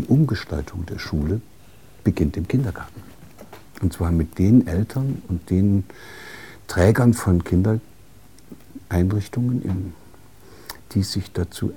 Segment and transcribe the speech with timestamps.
[0.00, 1.40] die Umgestaltung der Schule
[2.04, 3.02] beginnt im Kindergarten.
[3.82, 5.84] Und zwar mit den Eltern und den
[6.68, 9.94] Trägern von Kindereinrichtungen,
[10.92, 11.72] die sich dazu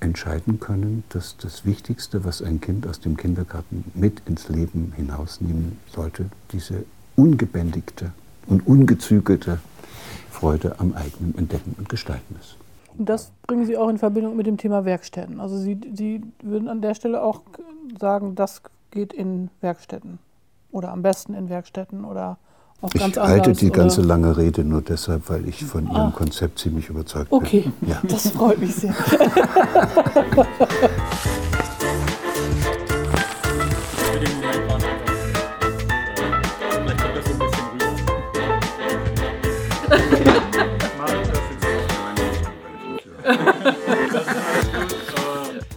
[0.00, 5.78] entscheiden können, dass das Wichtigste, was ein Kind aus dem Kindergarten mit ins Leben hinausnehmen
[5.92, 6.84] sollte, diese
[7.16, 8.12] ungebändigte
[8.46, 9.58] und ungezügelte
[10.30, 12.56] Freude am eigenen Entdecken und Gestalten ist.
[12.96, 15.40] Das bringen Sie auch in Verbindung mit dem Thema Werkstätten.
[15.40, 17.42] Also Sie, Sie würden an der Stelle auch
[17.98, 20.18] sagen, das geht in Werkstätten
[20.70, 22.38] oder am besten in Werkstätten oder
[22.80, 23.36] auch ich ganz anders.
[23.36, 23.78] Ich halte die oder?
[23.78, 26.12] ganze lange Rede nur deshalb, weil ich von Ihrem ah.
[26.14, 27.62] Konzept ziemlich überzeugt okay.
[27.62, 27.72] bin.
[27.82, 28.00] Okay, ja.
[28.08, 28.94] das freut mich sehr.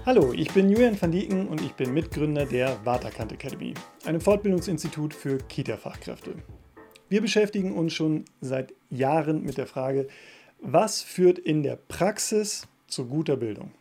[0.07, 3.73] Hallo, ich bin Julian van Dieken und ich bin Mitgründer der Waterkant Academy,
[4.05, 6.35] einem Fortbildungsinstitut für Kita-Fachkräfte.
[7.09, 10.07] Wir beschäftigen uns schon seit Jahren mit der Frage,
[10.61, 13.71] was führt in der Praxis zu guter Bildung?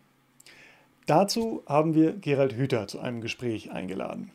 [1.06, 4.32] Dazu haben wir Gerald Hüther zu einem Gespräch eingeladen.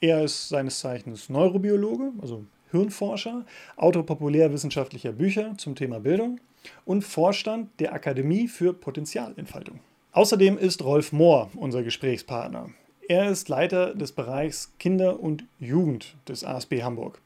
[0.00, 6.40] Er ist seines Zeichens Neurobiologe, also Hirnforscher, Autor populärwissenschaftlicher Bücher zum Thema Bildung
[6.84, 9.78] und Vorstand der Akademie für Potenzialentfaltung.
[10.12, 12.70] Außerdem ist Rolf Mohr unser Gesprächspartner.
[13.06, 17.20] Er ist Leiter des Bereichs Kinder und Jugend des ASB Hamburg.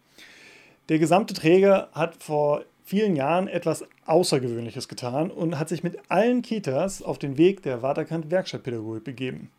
[0.90, 6.42] Der gesamte Träger hat vor vielen Jahren etwas Außergewöhnliches getan und hat sich mit allen
[6.42, 9.50] Kitas auf den Weg der Waterkant Werkstattpädagogik begeben.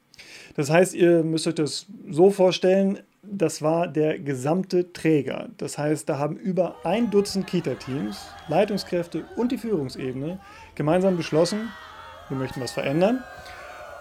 [0.56, 5.50] Das heißt, ihr müsst euch das so vorstellen, das war der gesamte Träger.
[5.58, 10.40] Das heißt, da haben über ein Dutzend Kita-Teams, Leitungskräfte und die Führungsebene
[10.76, 11.72] gemeinsam beschlossen,
[12.30, 13.23] wir möchten was verändern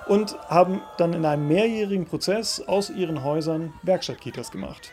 [0.06, 4.92] und haben dann in einem mehrjährigen Prozess aus ihren Häusern Werkstattkitas gemacht.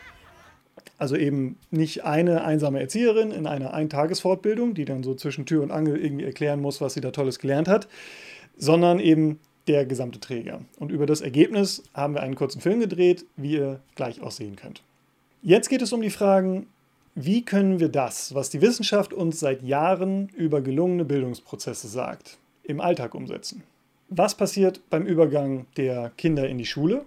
[0.98, 5.70] Also eben nicht eine einsame Erzieherin in einer Eintagesfortbildung, die dann so zwischen Tür und
[5.70, 7.88] Angel irgendwie erklären muss, was sie da Tolles gelernt hat,
[8.56, 10.60] sondern eben der gesamte Träger.
[10.78, 14.56] Und über das Ergebnis haben wir einen kurzen Film gedreht, wie ihr gleich auch sehen
[14.56, 14.82] könnt.
[15.42, 16.66] Jetzt geht es um die Fragen,
[17.14, 22.80] wie können wir das, was die Wissenschaft uns seit Jahren über gelungene Bildungsprozesse sagt, im
[22.80, 23.62] Alltag umsetzen.
[24.08, 27.06] Was passiert beim Übergang der Kinder in die Schule?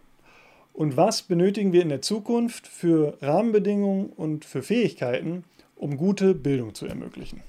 [0.74, 5.44] Und was benötigen wir in der Zukunft für Rahmenbedingungen und für Fähigkeiten,
[5.76, 7.42] um gute Bildung zu ermöglichen?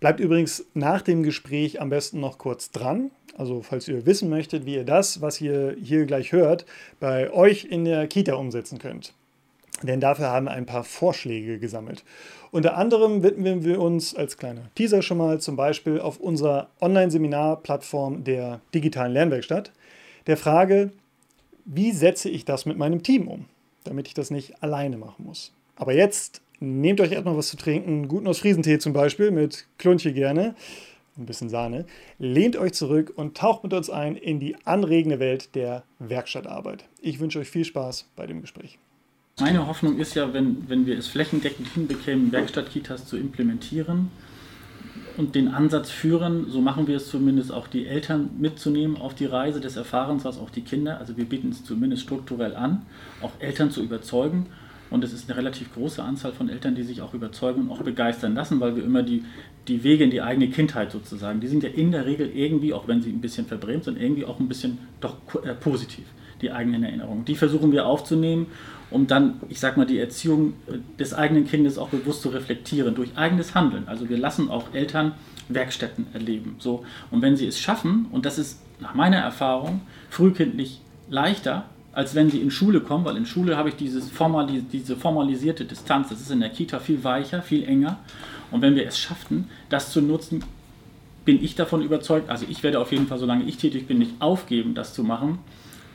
[0.00, 3.10] Bleibt übrigens nach dem Gespräch am besten noch kurz dran.
[3.36, 6.66] Also falls ihr wissen möchtet, wie ihr das, was ihr hier gleich hört,
[7.00, 9.14] bei euch in der Kita umsetzen könnt.
[9.82, 12.04] Denn dafür haben wir ein paar Vorschläge gesammelt.
[12.50, 18.24] Unter anderem widmen wir uns als kleiner Teaser schon mal zum Beispiel auf unserer Online-Seminar-Plattform
[18.24, 19.72] der digitalen Lernwerkstatt
[20.26, 20.90] der Frage,
[21.66, 23.44] wie setze ich das mit meinem Team um,
[23.84, 25.52] damit ich das nicht alleine machen muss.
[25.76, 30.54] Aber jetzt nehmt euch erstmal was zu trinken, guten Ostfriesentee zum Beispiel mit Klunche gerne,
[31.18, 31.84] ein bisschen Sahne,
[32.18, 36.84] lehnt euch zurück und taucht mit uns ein in die anregende Welt der Werkstattarbeit.
[37.02, 38.78] Ich wünsche euch viel Spaß bei dem Gespräch.
[39.40, 44.10] Meine Hoffnung ist ja, wenn, wenn wir es flächendeckend hinbekämen, Werkstattkitas zu implementieren
[45.16, 49.26] und den Ansatz führen, so machen wir es zumindest auch die Eltern mitzunehmen auf die
[49.26, 50.98] Reise des Erfahrens, was auch die Kinder.
[50.98, 52.82] Also wir bieten es zumindest strukturell an,
[53.22, 54.46] auch Eltern zu überzeugen.
[54.90, 57.82] Und es ist eine relativ große Anzahl von Eltern, die sich auch überzeugen und auch
[57.82, 59.22] begeistern lassen, weil wir immer die,
[59.68, 62.88] die Wege in die eigene Kindheit sozusagen, die sind ja in der Regel irgendwie, auch
[62.88, 66.06] wenn sie ein bisschen verbrämt sind, irgendwie auch ein bisschen doch äh, positiv,
[66.40, 67.24] die eigenen Erinnerungen.
[67.26, 68.46] Die versuchen wir aufzunehmen
[68.90, 72.94] um dann, ich sag mal, die Erziehung äh, des eigenen Kindes auch bewusst zu reflektieren
[72.94, 73.86] durch eigenes Handeln.
[73.86, 75.12] Also wir lassen auch Eltern
[75.48, 76.56] Werkstätten erleben.
[76.58, 76.84] So.
[77.10, 82.30] Und wenn sie es schaffen, und das ist nach meiner Erfahrung frühkindlich leichter, als wenn
[82.30, 86.20] sie in Schule kommen, weil in Schule habe ich dieses formali diese formalisierte Distanz, das
[86.20, 87.98] ist in der Kita viel weicher, viel enger.
[88.50, 90.44] Und wenn wir es schaffen, das zu nutzen,
[91.24, 94.12] bin ich davon überzeugt, also ich werde auf jeden Fall, solange ich tätig bin, nicht
[94.20, 95.40] aufgeben, das zu machen,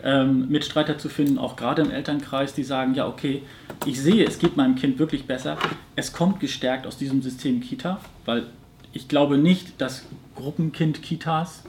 [0.04, 3.42] ähm, Mitstreiter zu finden, auch gerade im Elternkreis, die sagen, ja, okay,
[3.86, 5.58] ich sehe, es geht meinem Kind wirklich besser.
[5.96, 8.48] Es kommt gestärkt aus diesem System Kita, weil
[8.92, 10.06] ich glaube nicht, dass
[10.36, 11.64] Gruppenkind-Kitas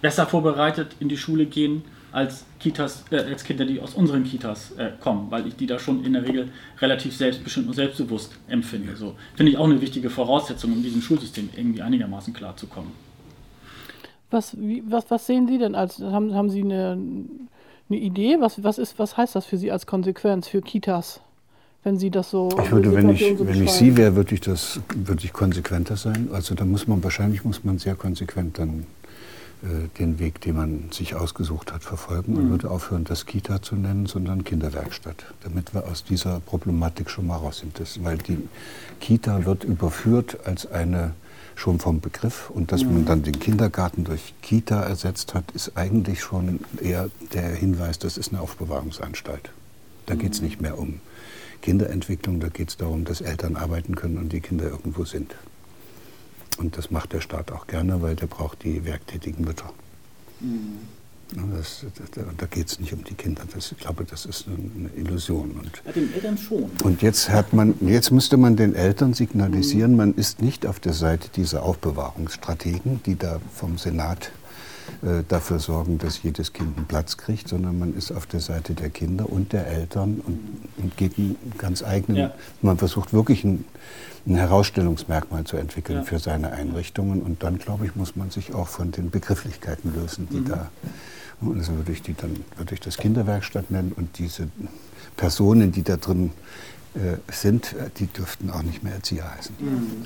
[0.00, 1.82] besser vorbereitet in die Schule gehen
[2.12, 5.78] als Kitas, äh, als Kinder, die aus unseren Kitas äh, kommen, weil ich die da
[5.78, 6.50] schon in der Regel
[6.80, 8.96] relativ selbstbestimmt und selbstbewusst empfinde.
[8.96, 12.92] So finde ich auch eine wichtige Voraussetzung, um diesem Schulsystem irgendwie einigermaßen klar zu kommen.
[14.30, 16.98] Was, wie, was, was sehen Sie denn als, haben, haben Sie eine,
[17.90, 18.36] eine Idee?
[18.40, 21.20] Was, was, ist, was heißt das für Sie als Konsequenz für Kitas?
[21.82, 22.50] Wenn Sie das so.
[22.62, 25.96] Ich würde, wenn ich, so wenn ich Sie wäre, würde ich das, würde ich konsequenter
[25.96, 26.28] sein.
[26.32, 28.86] Also da muss man wahrscheinlich muss man sehr konsequent dann
[29.62, 32.50] äh, den Weg, den man sich ausgesucht hat, verfolgen und mhm.
[32.50, 37.36] würde aufhören, das Kita zu nennen, sondern Kinderwerkstatt, damit wir aus dieser Problematik schon mal
[37.36, 37.78] raus sind.
[37.80, 38.38] Das, weil die
[39.00, 41.12] Kita wird überführt als eine
[41.60, 43.04] schon vom Begriff und dass man mhm.
[43.04, 48.32] dann den Kindergarten durch Kita ersetzt hat, ist eigentlich schon eher der Hinweis, das ist
[48.32, 49.50] eine Aufbewahrungsanstalt.
[50.06, 50.46] Da geht es mhm.
[50.46, 51.00] nicht mehr um
[51.60, 55.34] Kinderentwicklung, da geht es darum, dass Eltern arbeiten können und die Kinder irgendwo sind.
[56.56, 59.70] Und das macht der Staat auch gerne, weil der braucht die werktätigen Mütter.
[60.40, 60.78] Mhm.
[61.32, 63.42] Das, das, da geht es nicht um die Kinder.
[63.54, 65.52] Das, ich glaube, das ist eine Illusion.
[65.52, 66.70] Und, ja, den Eltern schon.
[66.82, 70.92] Und jetzt, hat man, jetzt müsste man den Eltern signalisieren, man ist nicht auf der
[70.92, 74.32] Seite dieser Aufbewahrungsstrategen, die da vom Senat
[75.28, 78.90] dafür sorgen, dass jedes Kind einen Platz kriegt, sondern man ist auf der Seite der
[78.90, 80.38] Kinder und der Eltern und,
[80.76, 82.16] und geht einen ganz eigenen.
[82.16, 82.34] Ja.
[82.62, 83.64] Man versucht wirklich ein,
[84.26, 86.04] ein Herausstellungsmerkmal zu entwickeln ja.
[86.04, 87.22] für seine Einrichtungen.
[87.22, 90.48] Und dann, glaube ich, muss man sich auch von den Begrifflichkeiten lösen, die mhm.
[90.48, 90.70] da.
[91.42, 94.48] Also würde ich die dann würde ich das Kinderwerkstatt nennen und diese
[95.16, 96.32] Personen, die da drin
[96.94, 99.54] äh, sind, äh, die dürften auch nicht mehr Erzieher heißen.
[99.58, 100.04] Mhm.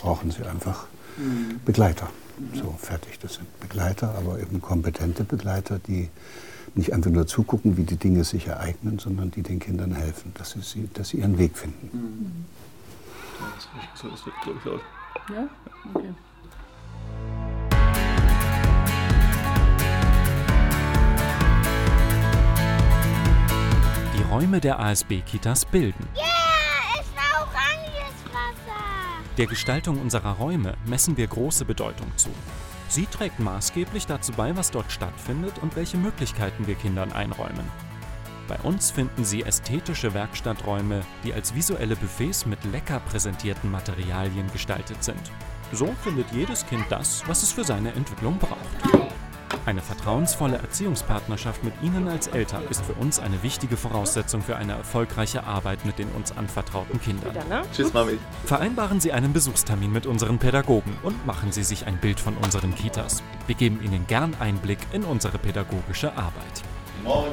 [0.00, 0.86] Brauchen sie einfach
[1.16, 1.60] mhm.
[1.64, 2.10] Begleiter.
[2.54, 3.18] So, fertig.
[3.20, 6.10] Das sind Begleiter, aber eben kompetente Begleiter, die
[6.74, 10.52] nicht einfach nur zugucken, wie die Dinge sich ereignen, sondern die den Kindern helfen, dass
[10.52, 11.90] sie, dass sie ihren Weg finden.
[11.92, 12.44] Mhm.
[13.94, 14.80] So, das wird, glaube ich, laut.
[15.30, 15.48] Ja?
[15.94, 16.14] Okay.
[24.16, 26.08] Die Räume der ASB-Kitas bilden.
[26.16, 26.43] Yeah,
[29.36, 32.30] Der Gestaltung unserer Räume messen wir große Bedeutung zu.
[32.88, 37.68] Sie trägt maßgeblich dazu bei, was dort stattfindet und welche Möglichkeiten wir Kindern einräumen.
[38.46, 45.02] Bei uns finden Sie ästhetische Werkstatträume, die als visuelle Buffets mit lecker präsentierten Materialien gestaltet
[45.02, 45.32] sind.
[45.72, 49.13] So findet jedes Kind das, was es für seine Entwicklung braucht.
[49.66, 54.72] Eine vertrauensvolle Erziehungspartnerschaft mit Ihnen als Eltern ist für uns eine wichtige Voraussetzung für eine
[54.72, 57.32] erfolgreiche Arbeit mit den uns anvertrauten Kindern.
[57.48, 57.62] Ne?
[57.72, 58.18] Tschüss, Mami.
[58.44, 62.74] Vereinbaren Sie einen Besuchstermin mit unseren Pädagogen und machen Sie sich ein Bild von unseren
[62.74, 63.22] Kitas.
[63.46, 66.62] Wir geben Ihnen gern Einblick in unsere pädagogische Arbeit.
[67.02, 67.30] Morgen.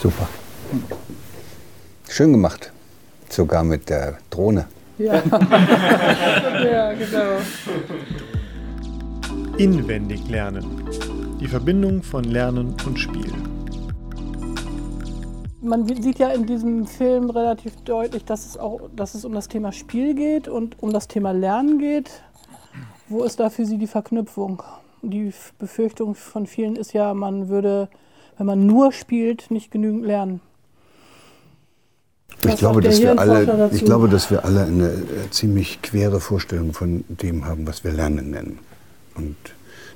[0.00, 0.28] Super.
[2.08, 2.72] Schön gemacht.
[3.28, 4.68] Sogar mit der Drohne.
[4.96, 5.14] Ja,
[6.64, 7.38] ja genau.
[9.56, 10.88] Inwendig lernen.
[11.40, 13.32] Die Verbindung von Lernen und Spiel.
[15.60, 19.48] Man sieht ja in diesem Film relativ deutlich, dass es auch dass es um das
[19.48, 22.22] Thema Spiel geht und um das Thema Lernen geht.
[23.08, 24.62] Wo ist da für Sie die Verknüpfung?
[25.02, 27.88] Die Befürchtung von vielen ist ja, man würde
[28.38, 30.40] wenn man nur spielt, nicht genügend lernen.
[32.44, 36.72] Ich glaube, dass wir alle, ich glaube, dass wir alle eine äh, ziemlich quere Vorstellung
[36.72, 38.60] von dem haben, was wir Lernen nennen.
[39.16, 39.36] Und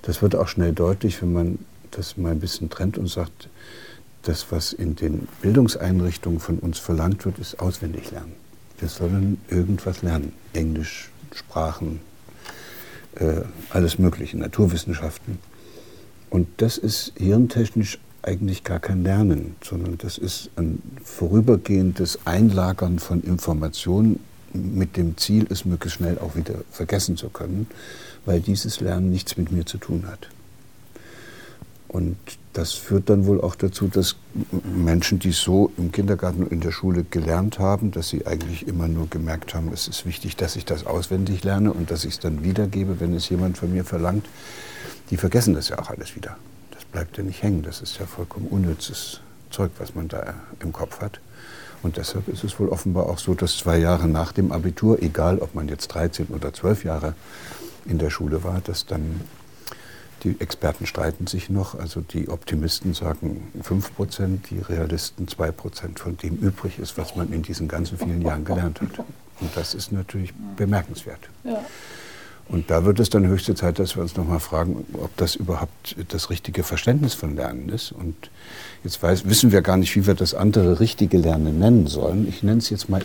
[0.02, 1.58] das wird auch schnell deutlich, wenn man
[1.92, 3.48] das mal ein bisschen trennt und sagt,
[4.22, 8.32] das, was in den Bildungseinrichtungen von uns verlangt wird, ist auswendig lernen.
[8.78, 10.32] Wir sollen irgendwas lernen.
[10.52, 12.00] Englisch, Sprachen,
[13.14, 15.38] äh, alles Mögliche, Naturwissenschaften.
[16.30, 23.22] Und das ist hirntechnisch eigentlich gar kein Lernen, sondern das ist ein vorübergehendes Einlagern von
[23.22, 24.20] Informationen
[24.52, 27.66] mit dem Ziel, es möglichst schnell auch wieder vergessen zu können,
[28.24, 30.28] weil dieses Lernen nichts mit mir zu tun hat.
[31.88, 32.16] Und
[32.52, 34.16] das führt dann wohl auch dazu, dass
[34.74, 38.88] Menschen, die so im Kindergarten und in der Schule gelernt haben, dass sie eigentlich immer
[38.88, 42.20] nur gemerkt haben, es ist wichtig, dass ich das auswendig lerne und dass ich es
[42.20, 44.26] dann wiedergebe, wenn es jemand von mir verlangt,
[45.10, 46.36] die vergessen das ja auch alles wieder
[46.92, 47.62] bleibt ja nicht hängen.
[47.62, 49.20] Das ist ja vollkommen unnützes
[49.50, 51.20] Zeug, was man da im Kopf hat.
[51.82, 55.38] Und deshalb ist es wohl offenbar auch so, dass zwei Jahre nach dem Abitur, egal
[55.40, 57.14] ob man jetzt 13 oder 12 Jahre
[57.84, 59.20] in der Schule war, dass dann
[60.22, 61.76] die Experten streiten sich noch.
[61.76, 67.16] Also die Optimisten sagen 5 Prozent, die Realisten 2 Prozent von dem übrig ist, was
[67.16, 69.04] man in diesen ganzen vielen Jahren gelernt hat.
[69.40, 71.28] Und das ist natürlich bemerkenswert.
[71.42, 71.64] Ja.
[72.48, 75.96] Und da wird es dann höchste Zeit, dass wir uns nochmal fragen, ob das überhaupt
[76.08, 77.92] das richtige Verständnis von Lernen ist.
[77.92, 78.30] Und
[78.84, 82.28] jetzt weiß, wissen wir gar nicht, wie wir das andere richtige Lernen nennen sollen.
[82.28, 83.02] Ich nenne es jetzt mal,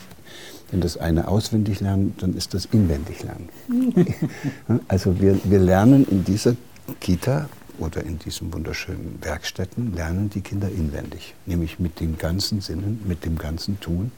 [0.72, 3.50] wenn das eine auswendig lernen, dann ist das inwendig lernen.
[4.88, 6.56] also wir, wir lernen in dieser
[7.00, 7.48] Kita
[7.79, 13.24] oder in diesen wunderschönen Werkstätten, lernen die Kinder inwendig, nämlich mit den ganzen Sinnen, mit
[13.24, 14.12] dem ganzen Tun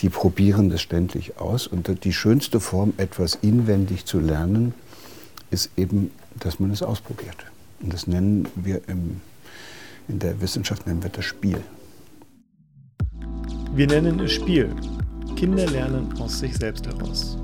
[0.00, 1.66] die probieren das ständig aus.
[1.66, 4.74] Und die schönste Form, etwas inwendig zu lernen,
[5.50, 7.36] ist eben, dass man es ausprobiert.
[7.80, 9.20] Und das nennen wir im,
[10.08, 11.60] in der Wissenschaft nennen wir das Spiel.
[13.74, 14.74] Wir nennen es Spiel.
[15.36, 17.36] Kinder lernen aus sich selbst heraus.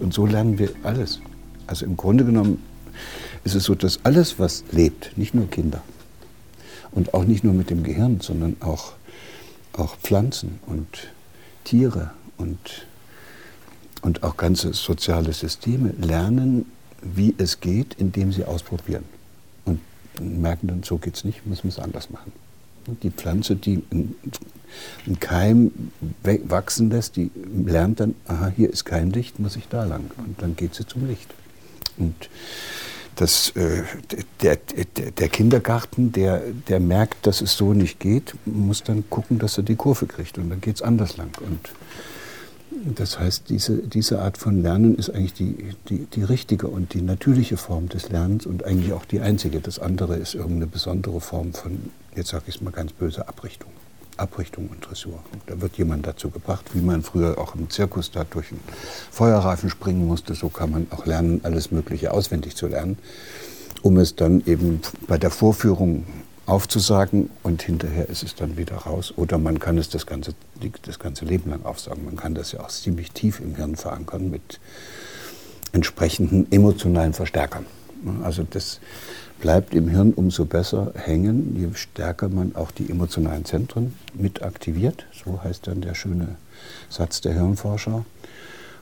[0.00, 1.20] Und so lernen wir alles.
[1.66, 2.62] Also im Grunde genommen
[3.44, 5.82] ist es so, dass alles, was lebt, nicht nur Kinder
[6.92, 8.92] und auch nicht nur mit dem Gehirn, sondern auch,
[9.78, 11.08] auch Pflanzen und
[11.64, 12.86] Tiere und,
[14.02, 16.66] und auch ganze soziale Systeme lernen,
[17.02, 19.04] wie es geht, indem sie ausprobieren.
[19.64, 19.80] Und
[20.20, 22.32] merken dann, so geht es nicht, müssen wir es anders machen.
[23.02, 25.70] Die Pflanze, die einen Keim
[26.22, 27.30] wachsen lässt, die
[27.64, 30.10] lernt dann, aha, hier ist kein Licht, muss ich da lang.
[30.18, 31.32] Und dann geht sie zum Licht.
[31.96, 32.28] Und
[33.16, 33.82] das, äh,
[34.42, 39.38] der, der, der, Kindergarten, der, der merkt, dass es so nicht geht, muss dann gucken,
[39.38, 40.38] dass er die Kurve kriegt.
[40.38, 41.30] Und dann geht es anders lang.
[41.40, 41.70] Und
[42.96, 47.02] das heißt, diese, diese Art von Lernen ist eigentlich die, die, die richtige und die
[47.02, 49.60] natürliche Form des Lernens und eigentlich auch die einzige.
[49.60, 53.70] Das andere ist irgendeine besondere Form von, jetzt sage ich es mal ganz böse, Abrichtung.
[54.16, 55.20] Abrichtung und Dressur.
[55.46, 58.60] Da wird jemand dazu gebracht, wie man früher auch im Zirkus da durch einen
[59.10, 62.98] Feuerreifen springen musste, so kann man auch lernen, alles Mögliche auswendig zu lernen,
[63.82, 66.04] um es dann eben bei der Vorführung
[66.46, 69.14] aufzusagen und hinterher ist es dann wieder raus.
[69.16, 70.34] Oder man kann es das ganze,
[70.82, 72.04] das ganze Leben lang aufsagen.
[72.04, 74.60] Man kann das ja auch ziemlich tief im Hirn verankern mit
[75.72, 77.66] entsprechenden emotionalen Verstärkern.
[78.22, 78.80] Also das
[79.44, 85.04] bleibt im Hirn umso besser hängen, je stärker man auch die emotionalen Zentren mit aktiviert.
[85.12, 86.36] So heißt dann der schöne
[86.88, 88.06] Satz der Hirnforscher.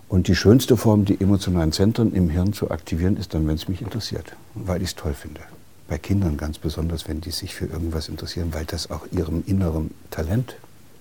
[0.08, 3.66] Und die schönste Form, die emotionalen Zentren im Hirn zu aktivieren, ist dann, wenn es
[3.66, 5.40] mich interessiert, weil ich es toll finde.
[5.88, 9.90] Bei Kindern ganz besonders, wenn die sich für irgendwas interessieren, weil das auch ihrem inneren
[10.12, 10.54] Talent,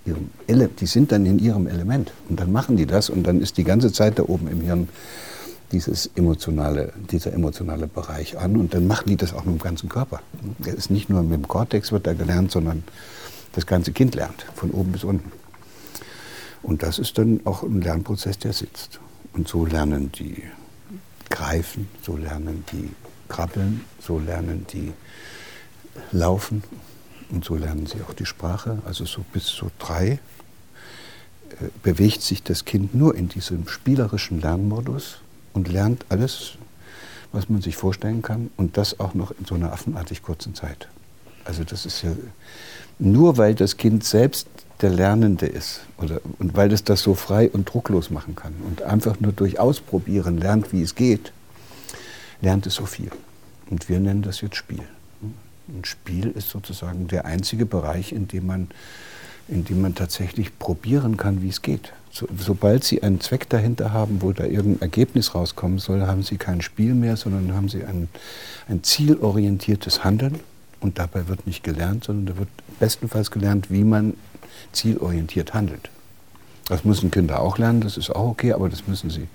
[0.08, 2.14] ihrem Ele die sind dann in ihrem Element.
[2.30, 4.90] Und dann machen die das und dann ist die ganze Zeit da oben im Hirn
[5.72, 9.90] dieses emotionale, dieser emotionale Bereich an und dann machen die das auch mit dem ganzen
[9.90, 10.22] Körper.
[10.60, 12.84] Das ist nicht nur mit dem Kortex wird da gelernt, sondern
[13.54, 15.32] das ganze Kind lernt, von oben bis unten.
[16.64, 19.00] Und das ist dann auch ein Lernprozess, der sitzt.
[19.34, 20.44] Und so lernen die
[21.30, 22.92] greifen, so lernen die
[23.30, 24.92] krabbeln, so lernen die
[26.12, 26.64] laufen
[27.32, 28.80] und so lernen sie auch die Sprache.
[28.86, 30.20] Also so bis so drei äh,
[31.82, 35.20] bewegt sich das Kind nur in diesem spielerischen Lernmodus
[35.54, 36.54] und lernt alles,
[37.32, 40.88] was man sich vorstellen kann und das auch noch in so einer affenartig kurzen Zeit.
[41.46, 42.12] Also das ist ja
[43.00, 44.48] nur weil das Kind selbst
[44.82, 48.82] der Lernende ist oder, und weil es das so frei und drucklos machen kann und
[48.82, 51.32] einfach nur durch Ausprobieren lernt, wie es geht,
[52.42, 53.12] lernt es so viel.
[53.70, 54.84] Und wir nennen das jetzt Spiel.
[55.68, 58.68] Ein Spiel ist sozusagen der einzige Bereich, in dem man,
[59.48, 61.94] in dem man tatsächlich probieren kann, wie es geht.
[62.12, 66.38] So, sobald Sie einen Zweck dahinter haben, wo da irgendein Ergebnis rauskommen soll, haben Sie
[66.38, 68.10] kein Spiel mehr, sondern haben Sie ein,
[68.68, 70.40] ein zielorientiertes Handeln.
[70.82, 72.50] Und dabei wird nicht gelernt, sondern da wird
[72.80, 74.16] bestenfalls gelernt, wie man
[74.72, 75.90] zielorientiert handelt.
[76.68, 79.28] Das müssen Kinder auch lernen, das ist auch okay, aber das müssen sie,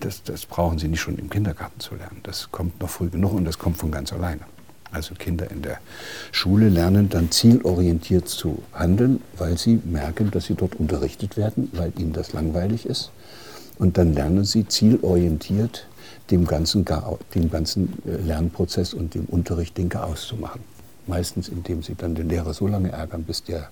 [0.00, 2.20] das, das brauchen sie nicht schon im Kindergarten zu lernen.
[2.22, 4.42] Das kommt noch früh genug und das kommt von ganz alleine.
[4.92, 5.78] Also Kinder in der
[6.32, 11.92] Schule lernen dann zielorientiert zu handeln, weil sie merken, dass sie dort unterrichtet werden, weil
[11.98, 13.10] ihnen das langweilig ist.
[13.78, 15.86] Und dann lernen sie zielorientiert
[16.30, 16.84] dem ganzen,
[17.34, 20.60] dem ganzen äh, Lernprozess und dem Unterricht den Chaos zu machen.
[21.06, 23.70] Meistens indem sie dann den Lehrer so lange ärgern, bis der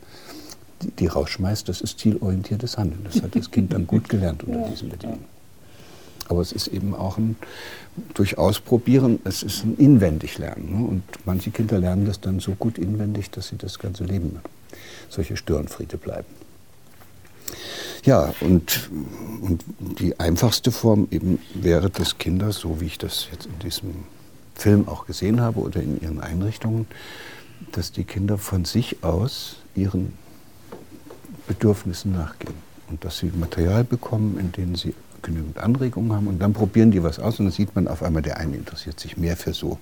[0.83, 1.69] die, die rausschmeißt.
[1.69, 3.05] Das ist zielorientiertes Handeln.
[3.05, 5.38] Das hat das Kind dann gut gelernt unter diesen Bedingungen.
[6.29, 7.37] Aber es ist eben auch ein
[8.15, 10.81] durchaus probieren, es ist ein inwendig Lernen.
[10.81, 10.89] Ne?
[10.89, 14.39] Und manche Kinder lernen das dann so gut inwendig, dass sie das ganze Leben
[15.09, 16.29] solche Störenfriede bleiben.
[18.05, 18.91] Ja, und,
[19.41, 19.65] und
[19.99, 24.05] die einfachste Form eben wäre, dass Kinder, so wie ich das jetzt in diesem
[24.55, 26.87] Film auch gesehen habe oder in ihren Einrichtungen,
[27.73, 30.13] dass die Kinder von sich aus ihren
[31.47, 32.55] Bedürfnissen nachgehen
[32.89, 37.03] und dass sie Material bekommen, in dem sie genügend Anregungen haben und dann probieren die
[37.03, 39.79] was aus und dann sieht man auf einmal, der eine interessiert sich mehr für so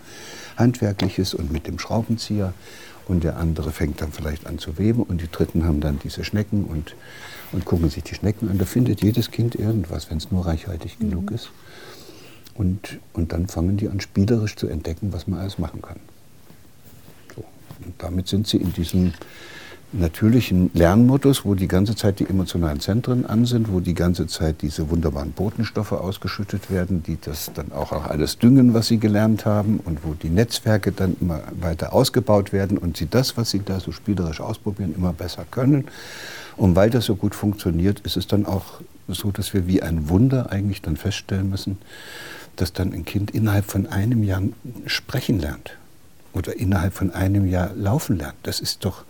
[0.56, 2.52] Handwerkliches und mit dem Schraubenzieher
[3.08, 6.24] und der andere fängt dann vielleicht an zu weben und die Dritten haben dann diese
[6.24, 6.94] Schnecken und,
[7.52, 8.58] und gucken sich die Schnecken an.
[8.58, 11.10] Da findet jedes Kind irgendwas, wenn es nur reichhaltig mhm.
[11.10, 11.50] genug ist.
[12.54, 16.00] Und, und dann fangen die an, spielerisch zu entdecken, was man alles machen kann.
[17.34, 17.44] So.
[17.84, 19.12] Und damit sind sie in diesem
[19.92, 24.62] natürlichen Lernmodus, wo die ganze Zeit die emotionalen Zentren an sind, wo die ganze Zeit
[24.62, 29.80] diese wunderbaren Botenstoffe ausgeschüttet werden, die das dann auch, alles düngen, was sie gelernt haben
[29.84, 33.80] und wo die Netzwerke dann immer weiter ausgebaut werden und sie das, was sie da
[33.80, 35.86] so spielerisch ausprobieren, immer besser können.
[36.56, 40.08] Und weil das so gut funktioniert, ist es dann auch so, dass wir wie ein
[40.08, 41.78] Wunder eigentlich dann feststellen müssen,
[42.56, 44.42] dass dann ein Kind innerhalb von einem Jahr
[44.86, 45.76] sprechen lernt
[46.32, 48.36] oder innerhalb von einem Jahr laufen lernt.
[48.42, 49.04] Das ist doch,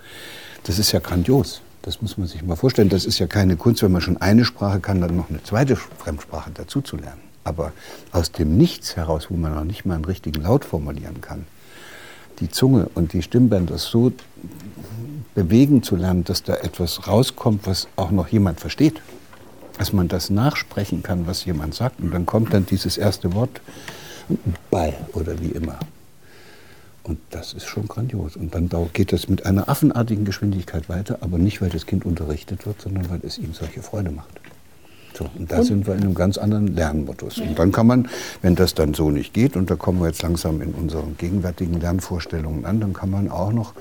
[0.67, 1.61] das ist ja grandios.
[1.83, 2.89] Das muss man sich mal vorstellen.
[2.89, 5.77] Das ist ja keine Kunst, wenn man schon eine Sprache kann, dann noch eine zweite
[5.77, 7.21] Fremdsprache dazu zu lernen.
[7.45, 7.73] Aber
[8.11, 11.47] aus dem Nichts heraus, wo man noch nicht mal einen richtigen Laut formulieren kann,
[12.41, 14.13] die Zunge und die Stimmbänder so
[15.37, 19.01] bewegen zu lernen, dass da etwas rauskommt, was auch noch jemand versteht.
[19.79, 22.01] Dass man das nachsprechen kann, was jemand sagt.
[22.01, 23.61] Und dann kommt dann dieses erste Wort
[24.71, 25.79] bei oder wie immer.
[27.07, 28.35] Und das ist schon grandios.
[28.35, 32.67] Und dann geht das mit einer affenartigen Geschwindigkeit weiter, aber nicht, weil das Kind unterrichtet
[32.67, 34.41] wird, sondern weil es ihm solche Freude macht.
[35.17, 35.65] So, und da und?
[35.65, 37.39] sind wir in einem ganz anderen Lernmodus.
[37.39, 38.09] Und dann kann man,
[38.43, 41.81] wenn das dann so nicht geht, und da kommen wir jetzt langsam in unseren gegenwärtigen
[41.81, 43.75] Lernvorstellungen an, dann kann man auch noch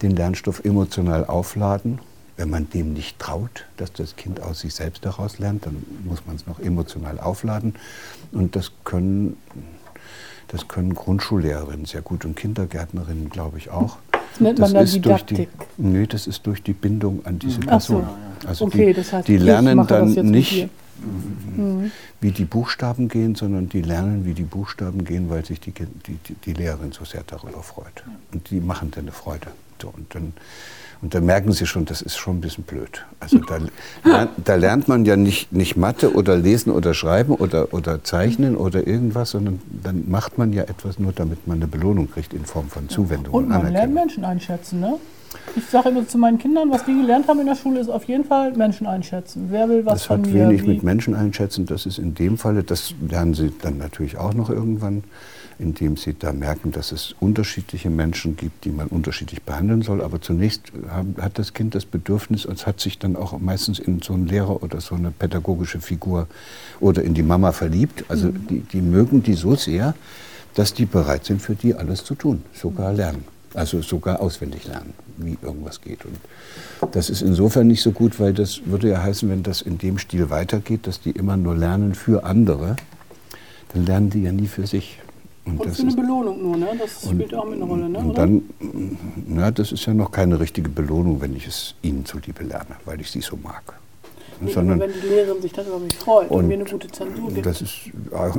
[0.00, 1.98] den Lernstoff emotional aufladen.
[2.38, 6.24] Wenn man dem nicht traut, dass das Kind aus sich selbst heraus lernt, dann muss
[6.26, 7.74] man es noch emotional aufladen.
[8.32, 9.36] Und das können
[10.48, 13.98] das können Grundschullehrerinnen sehr gut und Kindergärtnerinnen, glaube ich, auch.
[14.12, 15.48] Das nennt man das dann Didaktik.
[15.78, 18.06] Die, nee, das ist durch die Bindung an diese Person.
[18.42, 18.48] So.
[18.48, 20.68] Also okay, die, das heißt, die lernen dann nicht,
[21.56, 21.92] mhm.
[22.20, 26.18] wie die Buchstaben gehen, sondern die lernen, wie die Buchstaben gehen, weil sich die, die,
[26.44, 28.02] die Lehrerin so sehr darüber freut.
[28.32, 29.48] Und die machen dann eine Freude.
[29.80, 30.32] So, und dann
[31.02, 33.04] und da merken Sie schon, das ist schon ein bisschen blöd.
[33.20, 38.02] Also da, da lernt man ja nicht, nicht Mathe oder Lesen oder Schreiben oder, oder
[38.04, 42.34] Zeichnen oder irgendwas, sondern dann macht man ja etwas nur, damit man eine Belohnung kriegt
[42.34, 43.34] in Form von Zuwendung.
[43.34, 44.98] Und man lernt Menschen einschätzen, ne?
[45.56, 48.04] Ich sage immer zu meinen Kindern, was die gelernt haben in der Schule, ist auf
[48.04, 49.48] jeden Fall Menschen einschätzen.
[49.50, 50.26] Wer will was das von mir?
[50.26, 51.66] Das hat wenig mit Menschen einschätzen.
[51.66, 55.02] Das ist in dem Falle, das lernen sie dann natürlich auch noch irgendwann
[55.58, 60.02] indem sie da merken, dass es unterschiedliche Menschen gibt, die man unterschiedlich behandeln soll.
[60.02, 60.72] Aber zunächst
[61.20, 64.62] hat das Kind das Bedürfnis, und hat sich dann auch meistens in so einen Lehrer
[64.62, 66.26] oder so eine pädagogische Figur
[66.80, 68.04] oder in die Mama verliebt.
[68.08, 68.46] Also mhm.
[68.48, 69.94] die, die mögen die so sehr,
[70.54, 73.24] dass die bereit sind, für die alles zu tun, sogar lernen.
[73.54, 76.04] Also sogar auswendig lernen, wie irgendwas geht.
[76.04, 76.18] Und
[76.92, 79.98] das ist insofern nicht so gut, weil das würde ja heißen, wenn das in dem
[79.98, 82.74] Stil weitergeht, dass die immer nur lernen für andere,
[83.72, 84.98] dann lernen die ja nie für sich.
[85.46, 86.68] Und, und für eine Belohnung nur, ne?
[86.78, 87.98] Das und, spielt auch mit eine Rolle, ne?
[87.98, 88.42] Und dann,
[89.26, 93.00] na, das ist ja noch keine richtige Belohnung, wenn ich es Ihnen zuliebe lerne, weil
[93.00, 93.74] ich Sie so mag.
[94.40, 97.30] Nee, Sondern, wenn die Lehrerin sich darüber mich freut und, und, mir eine gute Zensur
[97.30, 97.46] gibt.
[97.46, 97.90] Das, ist,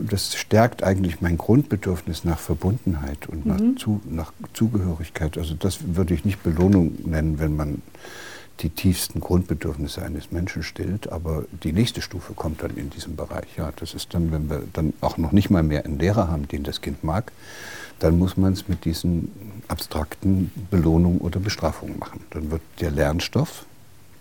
[0.09, 3.51] das stärkt eigentlich mein Grundbedürfnis nach Verbundenheit und mhm.
[3.51, 5.37] nach, zu, nach Zugehörigkeit.
[5.37, 7.81] Also das würde ich nicht Belohnung nennen, wenn man
[8.61, 11.11] die tiefsten Grundbedürfnisse eines Menschen stillt.
[11.11, 13.47] Aber die nächste Stufe kommt dann in diesem Bereich.
[13.57, 16.47] Ja, das ist dann, wenn wir dann auch noch nicht mal mehr einen Lehrer haben,
[16.47, 17.31] den das Kind mag,
[17.99, 19.31] dann muss man es mit diesen
[19.67, 22.21] abstrakten Belohnungen oder Bestrafungen machen.
[22.31, 23.65] Dann wird der Lernstoff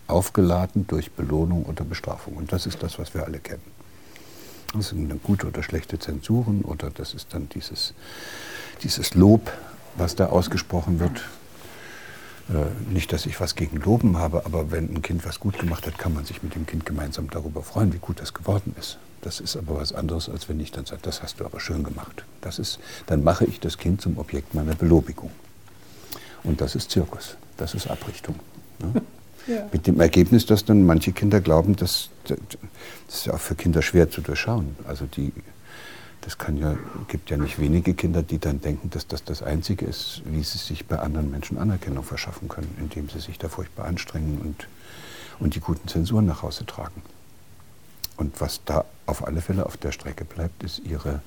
[0.07, 2.35] aufgeladen durch Belohnung oder Bestrafung.
[2.37, 3.63] Und das ist das, was wir alle kennen.
[4.75, 7.95] Das sind dann gute oder schlechte Zensuren oder das ist dann dieses,
[8.83, 9.53] dieses Lob,
[9.97, 11.23] was da ausgesprochen wird
[12.91, 15.99] nicht, dass ich was gegen Loben habe, aber wenn ein Kind was gut gemacht hat,
[15.99, 18.99] kann man sich mit dem Kind gemeinsam darüber freuen, wie gut das geworden ist.
[19.23, 21.83] Das ist aber was anderes, als wenn ich dann sage, das hast du aber schön
[21.83, 22.27] gemacht.
[22.43, 25.31] Das ist, dann mache ich das Kind zum Objekt meiner Belobigung.
[26.43, 28.37] Und das ist Zirkus, das ist Abrichtung.
[28.79, 29.03] Ne?
[29.47, 29.69] Ja.
[29.73, 32.39] Mit dem Ergebnis, dass dann manche Kinder glauben, dass, das
[33.11, 34.75] ist ja auch für Kinder schwer zu durchschauen.
[34.89, 35.35] Also die
[36.25, 36.77] das kann ja,
[37.09, 40.57] gibt ja nicht wenige Kinder, die dann denken, dass das das Einzige ist, wie sie
[40.57, 44.67] sich bei anderen Menschen Anerkennung verschaffen können, indem sie sich da furchtbar anstrengen und,
[45.39, 47.03] und die guten Zensuren nach Hause tragen.
[48.17, 51.21] Und was da auf alle Fälle auf der Strecke bleibt, ist ihre,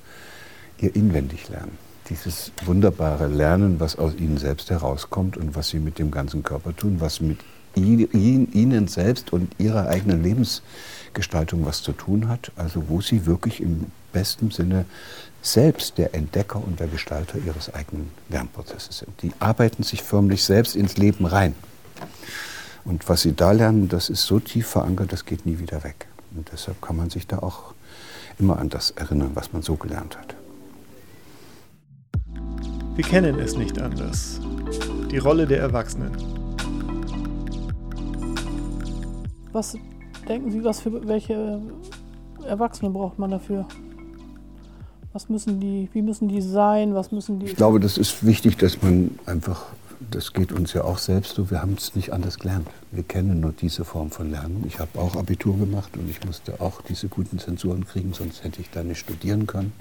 [0.78, 1.78] ihr Inwendiglernen.
[2.10, 6.74] Dieses wunderbare Lernen, was aus ihnen selbst herauskommt und was sie mit dem ganzen Körper
[6.74, 7.38] tun, was mit
[7.76, 12.50] ihnen selbst und ihrer eigenen Lebensgestaltung was zu tun hat.
[12.56, 14.84] Also wo sie wirklich im besten Sinne
[15.42, 19.22] selbst der Entdecker und der Gestalter ihres eigenen Lernprozesses sind.
[19.22, 21.54] Die arbeiten sich förmlich selbst ins Leben rein.
[22.84, 26.06] Und was sie da lernen, das ist so tief verankert, das geht nie wieder weg.
[26.34, 27.74] Und deshalb kann man sich da auch
[28.38, 30.34] immer an das erinnern, was man so gelernt hat.
[32.94, 34.40] Wir kennen es nicht anders.
[35.10, 36.12] Die Rolle der Erwachsenen.
[39.52, 39.76] Was
[40.28, 41.60] denken Sie, was für welche
[42.44, 43.66] Erwachsene braucht man dafür?
[45.12, 46.94] Was müssen die, wie müssen die sein?
[46.94, 47.46] Was müssen die?
[47.46, 49.66] Ich glaube, das ist wichtig, dass man einfach,
[50.10, 52.68] das geht uns ja auch selbst so, wir haben es nicht anders gelernt.
[52.92, 54.64] Wir kennen nur diese Form von Lernen.
[54.66, 58.60] Ich habe auch Abitur gemacht und ich musste auch diese guten Zensuren kriegen, sonst hätte
[58.60, 59.72] ich da nicht studieren können.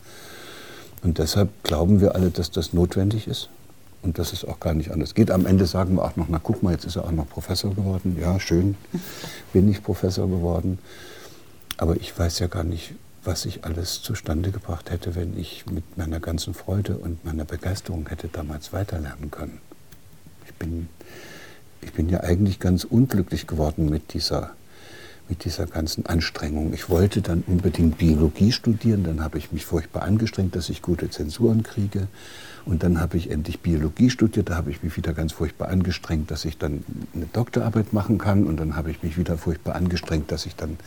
[1.03, 3.49] Und deshalb glauben wir alle, dass das notwendig ist
[4.01, 5.29] und dass es auch gar nicht anders geht.
[5.29, 7.75] Am Ende sagen wir auch noch, na guck mal, jetzt ist er auch noch Professor
[7.75, 8.17] geworden.
[8.19, 8.75] Ja, schön,
[9.53, 10.79] bin ich Professor geworden.
[11.77, 12.95] Aber ich weiß ja gar nicht,
[13.27, 18.07] was ich alles zustande gebracht hätte, wenn ich mit meiner ganzen Freude und meiner Begeisterung
[18.07, 19.59] hätte damals weiterlernen können.
[20.45, 20.87] Ich bin,
[21.81, 24.51] ich bin ja eigentlich ganz unglücklich geworden mit dieser,
[25.27, 26.73] mit dieser ganzen Anstrengung.
[26.73, 31.09] Ich wollte dann unbedingt Biologie studieren, dann habe ich mich furchtbar angestrengt, dass ich gute
[31.09, 32.07] Zensuren kriege.
[32.65, 36.31] Und dann habe ich endlich Biologie studiert, da habe ich mich wieder ganz furchtbar angestrengt,
[36.31, 38.45] dass ich dann eine Doktorarbeit machen kann.
[38.45, 40.77] Und dann habe ich mich wieder furchtbar angestrengt, dass ich dann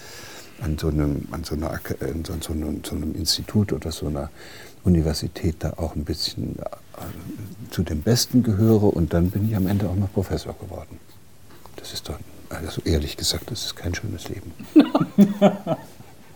[0.61, 4.07] an so einem, an so, einer, an so, so, einem, so einem Institut oder so
[4.09, 4.31] einer
[4.85, 9.67] Universität da auch ein bisschen äh, zu den Besten gehöre und dann bin ich am
[9.67, 10.99] Ende auch noch Professor geworden.
[11.77, 12.19] Das ist doch,
[12.51, 14.53] also ehrlich gesagt, das ist kein schönes Leben.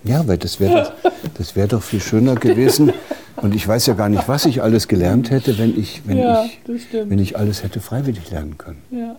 [0.04, 0.92] ja, weil das wäre
[1.34, 2.92] das wär doch viel schöner gewesen.
[3.36, 6.44] Und ich weiß ja gar nicht, was ich alles gelernt hätte, wenn ich, wenn Ja,
[6.44, 8.82] ich, das wenn ich alles hätte freiwillig lernen können.
[8.90, 9.16] Ja.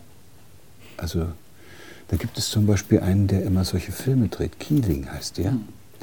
[0.98, 1.28] Also
[2.10, 4.60] da gibt es zum Beispiel einen, der immer solche Filme dreht.
[4.60, 5.54] Kieling heißt der.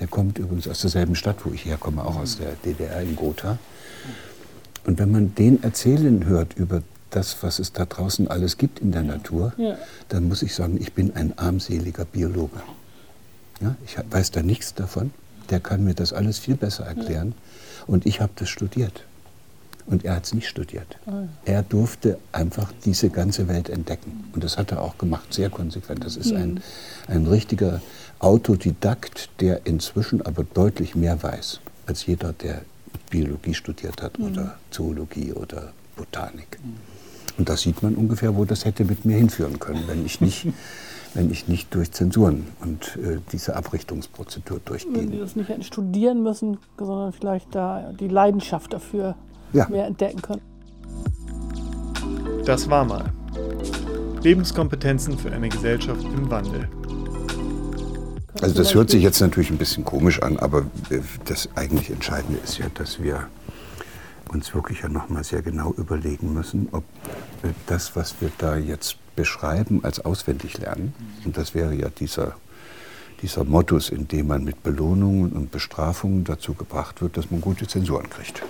[0.00, 3.58] Der kommt übrigens aus derselben Stadt, wo ich herkomme, auch aus der DDR in Gotha.
[4.84, 8.90] Und wenn man den erzählen hört über das, was es da draußen alles gibt in
[8.90, 9.76] der Natur, Ja.
[10.08, 12.60] dann muss ich sagen, ich bin ein armseliger Biologe.
[13.60, 15.12] Ja, ich weiß da nichts davon.
[15.50, 17.34] Der kann mir das alles viel besser erklären.
[17.86, 19.04] Und ich habe das studiert.
[19.87, 20.97] Und er hat es nicht studiert.
[21.45, 24.25] Er durfte einfach diese ganze Welt entdecken.
[24.33, 26.05] Und das hat er auch gemacht, sehr konsequent.
[26.05, 26.61] Das ist ein,
[27.09, 27.83] ein richtiger
[28.21, 32.62] Autodidakt, der inzwischen aber deutlich mehr weiß als jeder, der
[33.11, 36.59] Biologie studiert hat oder Zoologie oder Botanik.
[37.38, 40.47] Und da sieht man ungefähr, wo das hätte mit mir hinführen können, wenn ich nicht,
[41.14, 45.21] wenn ich nicht durch Zensuren und äh, diese Abrichtungsprozedur Wenn die durchgehe.
[45.21, 49.16] das nicht hätten studieren müssen, sondern vielleicht da die Leidenschaft dafür
[49.52, 49.68] Ja.
[49.68, 50.42] mehr entdecken können.
[52.44, 53.04] Das war mal.
[54.22, 56.68] Lebenskompetenzen für eine Gesellschaft im Wandel.
[58.40, 62.40] Also das hört sich jetzt natürlich ein bisschen komisch an, aber äh, das eigentlich Entscheidende
[62.42, 63.28] ist ja, dass wir
[64.28, 66.82] uns wirklich ja nochmal sehr genau überlegen müssen, ob
[67.42, 72.34] äh, das, was wir da jetzt beschreiben als auswendig lernen, und das wäre ja dieser,
[73.20, 77.68] dieser Modus, in dem man mit Belohnungen und Bestrafungen dazu gebracht wird, dass man gute
[77.68, 78.42] Zensuren kriegt.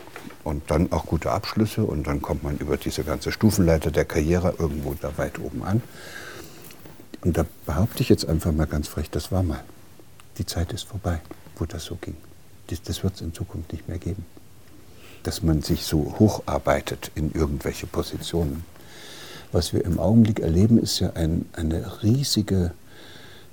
[0.44, 4.54] Und dann auch gute Abschlüsse und dann kommt man über diese ganze Stufenleiter der Karriere
[4.58, 5.82] irgendwo da weit oben an.
[7.22, 9.62] Und da behaupte ich jetzt einfach mal ganz frech, das war mal.
[10.38, 11.20] Die Zeit ist vorbei,
[11.56, 12.16] wo das so ging.
[12.68, 14.24] Das, das wird es in Zukunft nicht mehr geben.
[15.22, 18.64] Dass man sich so hocharbeitet in irgendwelche Positionen.
[19.52, 22.72] Was wir im Augenblick erleben, ist ja ein, eine riesige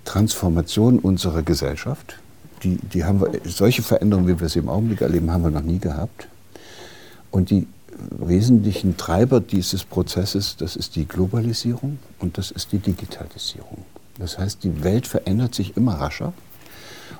[0.06, 2.18] Transformation unserer Gesellschaft.
[2.64, 5.62] Die, die haben wir, solche Veränderungen, wie wir sie im Augenblick erleben, haben wir noch
[5.62, 6.28] nie gehabt.
[7.32, 7.68] Und die
[8.18, 13.86] wesentlichen Treiber dieses Prozesses, das ist die Globalisierung und das ist die Digitalisierung.
[14.18, 16.34] Das heißt, die Welt verändert sich immer rascher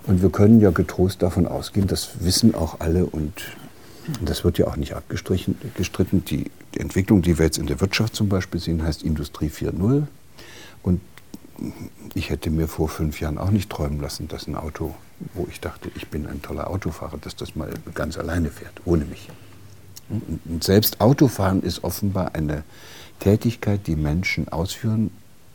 [0.06, 3.34] und wir können ja getrost davon ausgehen, das wissen auch alle und
[4.22, 5.58] das wird ja auch nicht abgestritten.
[5.76, 6.26] gestritten.
[6.26, 10.04] Die, die Entwicklung, die wir jetzt in der Wirtschaft zum Beispiel sehen, heißt Industrie 4.0
[10.84, 11.02] und
[12.14, 14.96] ich hätte mir vor fünf Jahren auch nicht träumen lassen, dass ein Auto,
[15.34, 19.06] wo ich dachte, ich bin ein toller Autofahrer, dass das mal ganz alleine fährt, ohne
[19.06, 19.30] mich.
[20.10, 22.64] Und selbst Autofahren ist offenbar eine
[23.20, 25.12] Tätigkeit, die Menschen ausführen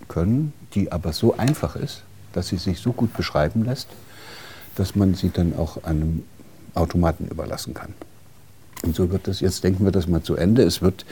[0.09, 3.89] können, die aber so einfach ist, dass sie sich so gut beschreiben lässt,
[4.77, 6.25] dass man sie dann auch einem
[6.75, 7.95] Automaten überlassen kann.
[8.83, 11.07] Und so wird das, jetzt denken wir das mal zu Ende, es wird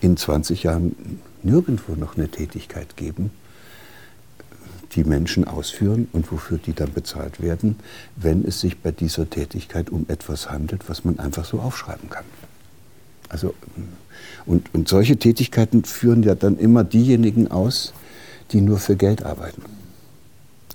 [0.00, 3.30] in 20 Jahren nirgendwo noch eine Tätigkeit geben,
[4.92, 7.76] die Menschen ausführen und wofür die dann bezahlt werden,
[8.16, 12.24] wenn es sich bei dieser Tätigkeit um etwas handelt, was man einfach so aufschreiben kann.
[13.28, 13.54] Also,
[14.44, 17.92] und, und solche Tätigkeiten führen ja dann immer diejenigen aus,
[18.52, 19.62] die nur für Geld arbeiten.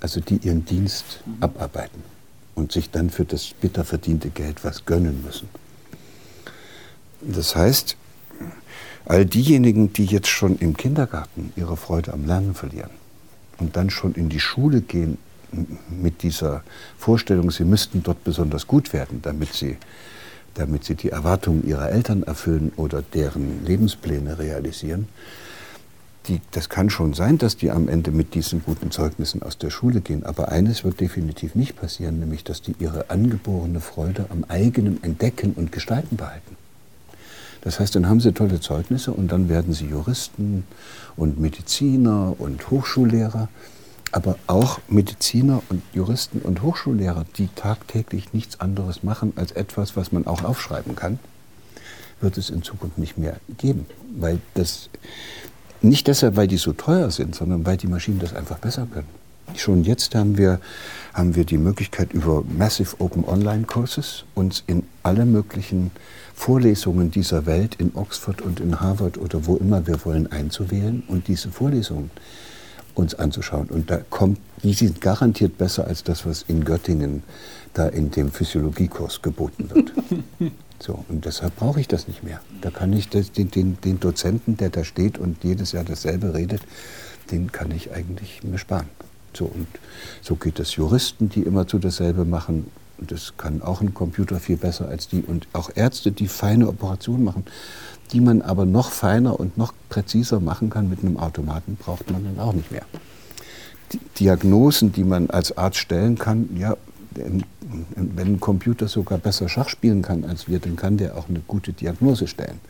[0.00, 2.02] Also die ihren Dienst abarbeiten
[2.54, 5.48] und sich dann für das bitter verdiente Geld was gönnen müssen.
[7.22, 7.96] Das heißt,
[9.04, 12.90] all diejenigen, die jetzt schon im Kindergarten ihre Freude am Lernen verlieren
[13.58, 15.18] und dann schon in die Schule gehen
[15.90, 16.64] mit dieser
[16.98, 19.76] Vorstellung, sie müssten dort besonders gut werden, damit sie,
[20.54, 25.08] damit sie die Erwartungen ihrer Eltern erfüllen oder deren Lebenspläne realisieren,
[26.28, 29.70] die, das kann schon sein, dass die am Ende mit diesen guten Zeugnissen aus der
[29.70, 30.24] Schule gehen.
[30.24, 35.52] Aber eines wird definitiv nicht passieren, nämlich dass die ihre angeborene Freude am eigenen Entdecken
[35.54, 36.56] und Gestalten behalten.
[37.62, 40.64] Das heißt, dann haben sie tolle Zeugnisse und dann werden sie Juristen
[41.16, 43.48] und Mediziner und Hochschullehrer.
[44.12, 50.12] Aber auch Mediziner und Juristen und Hochschullehrer, die tagtäglich nichts anderes machen als etwas, was
[50.12, 51.18] man auch aufschreiben kann,
[52.20, 53.86] wird es in Zukunft nicht mehr geben.
[54.14, 54.90] Weil das,
[55.80, 59.08] nicht deshalb, weil die so teuer sind, sondern weil die Maschinen das einfach besser können.
[59.56, 60.60] Schon jetzt haben wir,
[61.12, 65.90] haben wir die Möglichkeit, über Massive Open Online Courses uns in alle möglichen
[66.34, 71.28] Vorlesungen dieser Welt in Oxford und in Harvard oder wo immer wir wollen einzuwählen und
[71.28, 72.10] diese Vorlesungen
[72.94, 73.68] uns anzuschauen.
[73.68, 77.22] Und da kommt, die sind garantiert besser als das, was in Göttingen
[77.74, 79.92] da in dem Physiologiekurs geboten wird.
[80.82, 82.40] So, und deshalb brauche ich das nicht mehr.
[82.60, 86.34] Da kann ich das, den, den, den Dozenten, der da steht und jedes Jahr dasselbe
[86.34, 86.60] redet,
[87.30, 88.88] den kann ich eigentlich mir sparen.
[89.32, 89.68] So, und
[90.22, 92.66] so geht es Juristen, die immer zu dasselbe machen.
[92.98, 95.22] Das kann auch ein Computer viel besser als die.
[95.22, 97.44] Und auch Ärzte, die feine Operationen machen,
[98.12, 102.24] die man aber noch feiner und noch präziser machen kann mit einem Automaten, braucht man
[102.24, 102.84] dann auch nicht mehr.
[103.92, 106.76] Die Diagnosen, die man als Arzt stellen kann, ja,
[107.14, 111.40] wenn ein Computer sogar besser Schach spielen kann als wir, dann kann der auch eine
[111.40, 112.60] gute Diagnose stellen.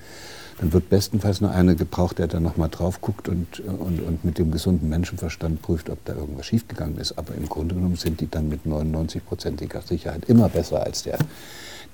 [0.59, 4.39] Dann wird bestenfalls nur einer gebraucht, der dann nochmal drauf guckt und, und, und mit
[4.39, 7.19] dem gesunden Menschenverstand prüft, ob da irgendwas schiefgegangen ist.
[7.19, 11.19] Aber im Grunde genommen sind die dann mit 99-prozentiger Sicherheit immer besser als der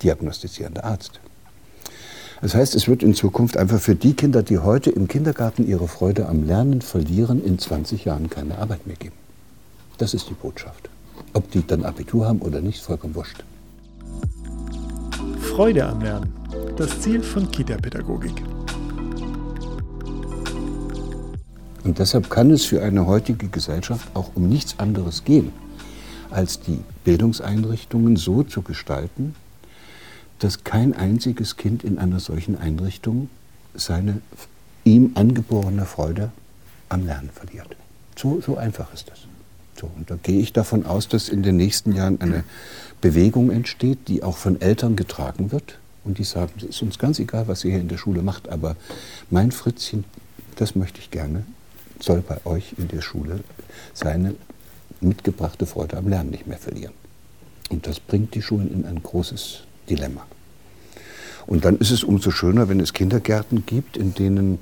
[0.03, 1.19] diagnostizierende Arzt.
[2.41, 5.87] Das heißt, es wird in Zukunft einfach für die Kinder, die heute im Kindergarten ihre
[5.89, 9.15] Freude am Lernen verlieren, in 20 Jahren keine Arbeit mehr geben.
[9.97, 10.89] Das ist die Botschaft.
[11.33, 13.43] Ob die dann Abitur haben oder nicht, vollkommen wurscht.
[15.41, 16.33] Freude am Lernen.
[16.77, 18.41] Das Ziel von Kita-Pädagogik.
[21.83, 25.51] Und deshalb kann es für eine heutige Gesellschaft auch um nichts anderes gehen,
[26.29, 29.35] als die Bildungseinrichtungen so zu gestalten,
[30.39, 33.29] dass kein einziges Kind in einer solchen Einrichtung
[33.75, 34.21] seine
[34.83, 36.31] ihm angeborene Freude
[36.87, 37.75] am Lernen verliert.
[38.15, 39.19] So, so einfach ist das.
[39.79, 42.43] So, und da gehe ich davon aus, dass in den nächsten Jahren eine
[42.99, 47.19] Bewegung entsteht, die auch von Eltern getragen wird und die sagen, es ist uns ganz
[47.19, 48.75] egal, was ihr hier in der Schule macht, aber
[49.29, 50.03] mein Fritzchen,
[50.57, 51.45] das möchte ich gerne,
[52.01, 53.39] soll bei euch in der Schule
[53.93, 54.35] seine
[54.99, 56.93] mitgebrachte Freude am Lernen nicht mehr verlieren.
[57.69, 60.25] Und das bringt die Schulen in ein großes Dilemma.
[61.47, 64.59] Und dann ist es umso schöner, wenn es Kindergärten gibt, in denen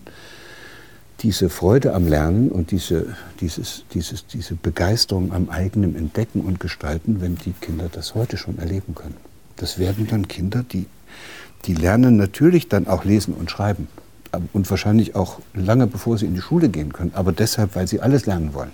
[1.19, 7.21] diese Freude am Lernen und diese, dieses, dieses, diese Begeisterung am eigenen Entdecken und Gestalten,
[7.21, 9.17] wenn die Kinder das heute schon erleben können.
[9.55, 10.85] Das werden dann Kinder, die,
[11.65, 13.87] die lernen natürlich dann auch lesen und schreiben.
[14.53, 18.01] Und wahrscheinlich auch lange bevor sie in die Schule gehen können, aber deshalb, weil sie
[18.01, 18.71] alles lernen wollen.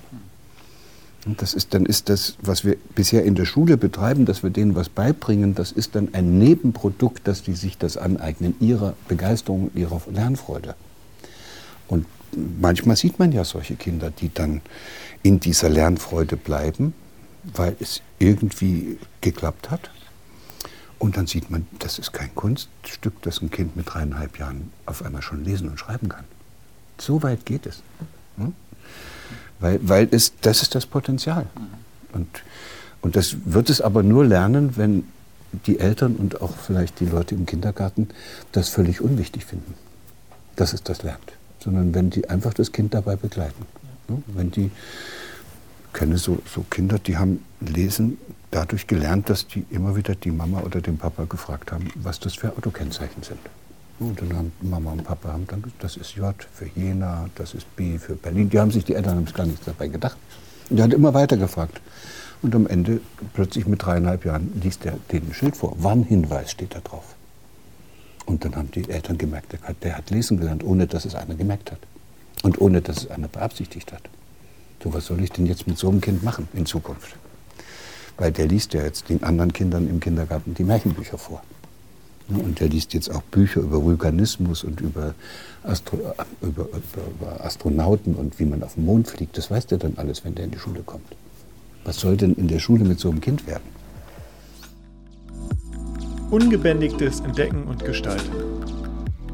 [1.25, 4.75] Das ist, dann ist das, was wir bisher in der Schule betreiben, dass wir denen
[4.75, 10.01] was beibringen, das ist dann ein Nebenprodukt, dass die sich das aneignen, ihrer Begeisterung, ihrer
[10.11, 10.75] Lernfreude.
[11.87, 12.05] Und
[12.59, 14.61] manchmal sieht man ja solche Kinder, die dann
[15.21, 16.93] in dieser Lernfreude bleiben,
[17.43, 19.91] weil es irgendwie geklappt hat.
[20.99, 25.03] Und dann sieht man, das ist kein Kunststück, dass ein Kind mit dreieinhalb Jahren auf
[25.03, 26.25] einmal schon lesen und schreiben kann.
[26.97, 27.81] So weit geht es.
[28.37, 28.53] Hm?
[29.63, 31.45] Weil, weil es, das ist das Potenzial.
[32.13, 32.27] Und,
[33.01, 35.05] und das wird es aber nur lernen, wenn
[35.65, 38.09] die Eltern und auch vielleicht die Leute im Kindergarten
[38.51, 39.73] das völlig unwichtig finden,
[40.55, 43.65] dass es das lernt sondern wenn die einfach das Kind dabei begleiten.
[44.09, 44.15] Ja.
[44.27, 48.17] Wenn die, ich kenne so, so Kinder, die haben Lesen
[48.51, 52.35] dadurch gelernt, dass die immer wieder die Mama oder den Papa gefragt haben, was das
[52.35, 53.39] für Autokennzeichen sind.
[53.99, 57.53] Und dann haben Mama und Papa haben dann gesagt, das ist J für Jena, das
[57.53, 58.49] ist B für Berlin.
[58.49, 60.17] Die haben sich, die Eltern haben sich gar nichts dabei gedacht.
[60.69, 61.79] Und der hat immer weiter gefragt.
[62.41, 62.99] Und am Ende,
[63.33, 65.81] plötzlich mit dreieinhalb Jahren, liest er den Schild vor.
[65.81, 67.15] Warnhinweis steht da drauf.
[68.25, 71.15] Und dann haben die Eltern gemerkt, der hat, der hat lesen gelernt, ohne dass es
[71.15, 71.79] einer gemerkt hat.
[72.41, 74.01] Und ohne dass es einer beabsichtigt hat.
[74.83, 77.15] So, was soll ich denn jetzt mit so einem Kind machen in Zukunft?
[78.17, 81.41] Weil der liest ja jetzt den anderen Kindern im Kindergarten die Märchenbücher vor.
[82.29, 85.13] Und der liest jetzt auch Bücher über Vulkanismus und über,
[85.63, 85.97] Astro
[86.41, 86.67] über, über,
[87.19, 89.37] über, Astronauten und wie man auf den Mond fliegt.
[89.37, 91.15] Das weiß der dann alles, wenn der in die Schule kommt.
[91.83, 93.63] Was soll denn in der Schule mit so einem Kind werden?
[96.31, 98.31] Ungebändigtes Entdecken und Gestalten.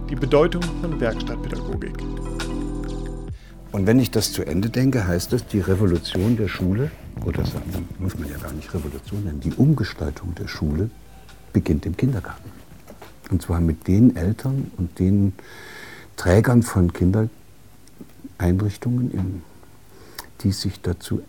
[0.10, 1.96] Die Bedeutung von Werkstattpädagogik.
[3.72, 6.90] Und wenn ich das zu Ende denke, heißt das, die Revolution der Schule,
[7.24, 7.52] oder das
[8.00, 10.90] muss man ja gar nicht Revolution nennen, die Umgestaltung der Schule
[11.54, 12.50] beginnt im Kindergarten.
[13.30, 15.34] Und zwar mit den Eltern und den
[16.18, 19.44] Trägern von Kindereinrichtungen,
[20.42, 21.22] die sich dazu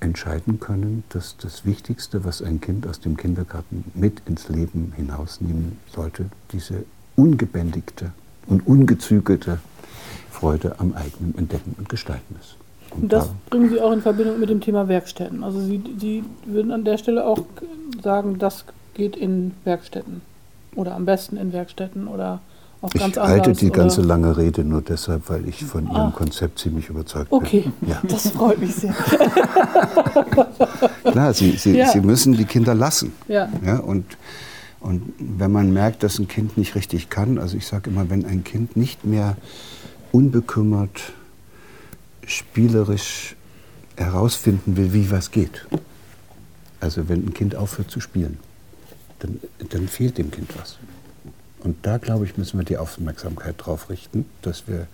[0.00, 5.78] entscheiden können, dass das Wichtigste, was ein Kind aus dem Kindergarten mit ins Leben hinausnehmen
[5.94, 6.84] sollte, diese
[7.16, 8.12] ungebändigte
[8.46, 9.60] und ungezügelte
[10.30, 12.56] Freude am eigenen Entdecken und Gestalten ist.
[12.90, 15.42] Und, das da bringen Sie auch in Verbindung mit dem Thema Werkstätten.
[15.42, 17.40] Also Sie, Sie würden an der Stelle auch
[18.02, 20.20] sagen, das geht in Werkstätten
[20.76, 22.40] oder am besten in Werkstätten oder
[22.82, 23.58] auch Ich ganz halte anders.
[23.58, 24.08] die ganze oder?
[24.08, 26.12] lange Rede nur deshalb, weil ich von Ihrem Ah.
[26.14, 27.88] Konzept ziemlich überzeugt Okay, bin.
[27.90, 28.02] Ja.
[28.06, 28.94] das freut mich sehr.
[31.04, 31.88] Klar, Sie, Sie, Ja.
[31.88, 33.12] Sie müssen die Kinder lassen.
[33.28, 33.48] Ja.
[33.64, 34.04] Ja, und,
[34.80, 38.24] und wenn man merkt, dass ein Kind nicht richtig kann, also ich sage immer, wenn
[38.26, 39.36] ein Kind nicht mehr
[40.12, 41.12] unbekümmert,
[42.26, 43.36] spielerisch
[43.96, 45.66] herausfinden will, wie was geht,
[46.80, 48.38] also wenn ein Kind aufhört zu spielen,
[49.24, 50.76] dann, dann fehlt dem Kind was.
[51.60, 54.86] Und da, glaube ich, müssen wir die Aufmerksamkeit drauf richten, dass wir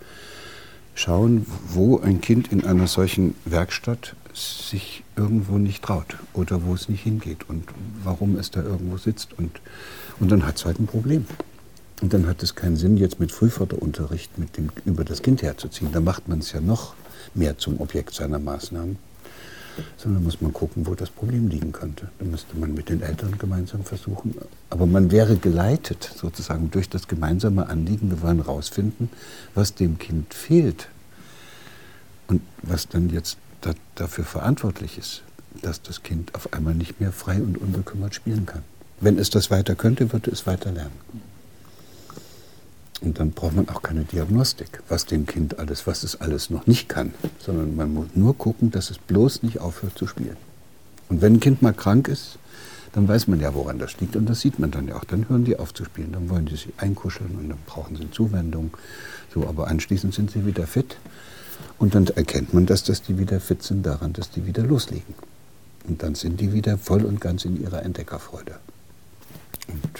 [0.95, 6.87] schauen, wo ein Kind in einer solchen Werkstatt sich irgendwo nicht traut oder wo es
[6.87, 7.65] nicht hingeht und
[8.03, 9.37] warum es da irgendwo sitzt.
[9.37, 9.59] Und,
[10.19, 11.25] und dann hat es halt ein Problem.
[12.01, 15.91] Und dann hat es keinen Sinn, jetzt mit Frühförderunterricht mit dem, über das Kind herzuziehen.
[15.91, 16.95] Da macht man es ja noch
[17.35, 18.97] mehr zum Objekt seiner Maßnahmen.
[19.97, 22.09] Sondern muss man gucken, wo das Problem liegen könnte.
[22.19, 24.35] Da müsste man mit den Eltern gemeinsam versuchen.
[24.69, 28.09] Aber man wäre geleitet sozusagen durch das gemeinsame Anliegen.
[28.09, 29.09] Wir wollen herausfinden,
[29.55, 30.89] was dem Kind fehlt
[32.27, 35.23] und was dann jetzt da, dafür verantwortlich ist,
[35.61, 38.63] dass das Kind auf einmal nicht mehr frei und unbekümmert spielen kann.
[38.99, 40.91] Wenn es das weiter könnte, würde es weiter lernen.
[43.01, 46.67] Und dann braucht man auch keine Diagnostik, was dem Kind alles, was es alles noch
[46.67, 50.37] nicht kann, sondern man muss nur gucken, dass es bloß nicht aufhört zu spielen.
[51.09, 52.37] Und wenn ein Kind mal krank ist,
[52.93, 55.05] dann weiß man ja, woran das liegt und das sieht man dann ja auch.
[55.05, 58.11] Dann hören die auf zu spielen, dann wollen die sich einkuscheln und dann brauchen sie
[58.11, 58.71] Zuwendung.
[59.33, 60.97] So, aber anschließend sind sie wieder fit
[61.79, 65.15] und dann erkennt man, dass, dass die wieder fit sind daran, dass die wieder loslegen.
[65.87, 68.55] Und dann sind die wieder voll und ganz in ihrer Entdeckerfreude.
[69.67, 69.99] Und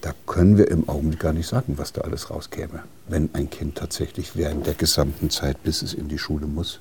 [0.00, 3.76] da können wir im Augenblick gar nicht sagen, was da alles rauskäme, wenn ein Kind
[3.76, 6.80] tatsächlich während der gesamten Zeit, bis es in die Schule muss,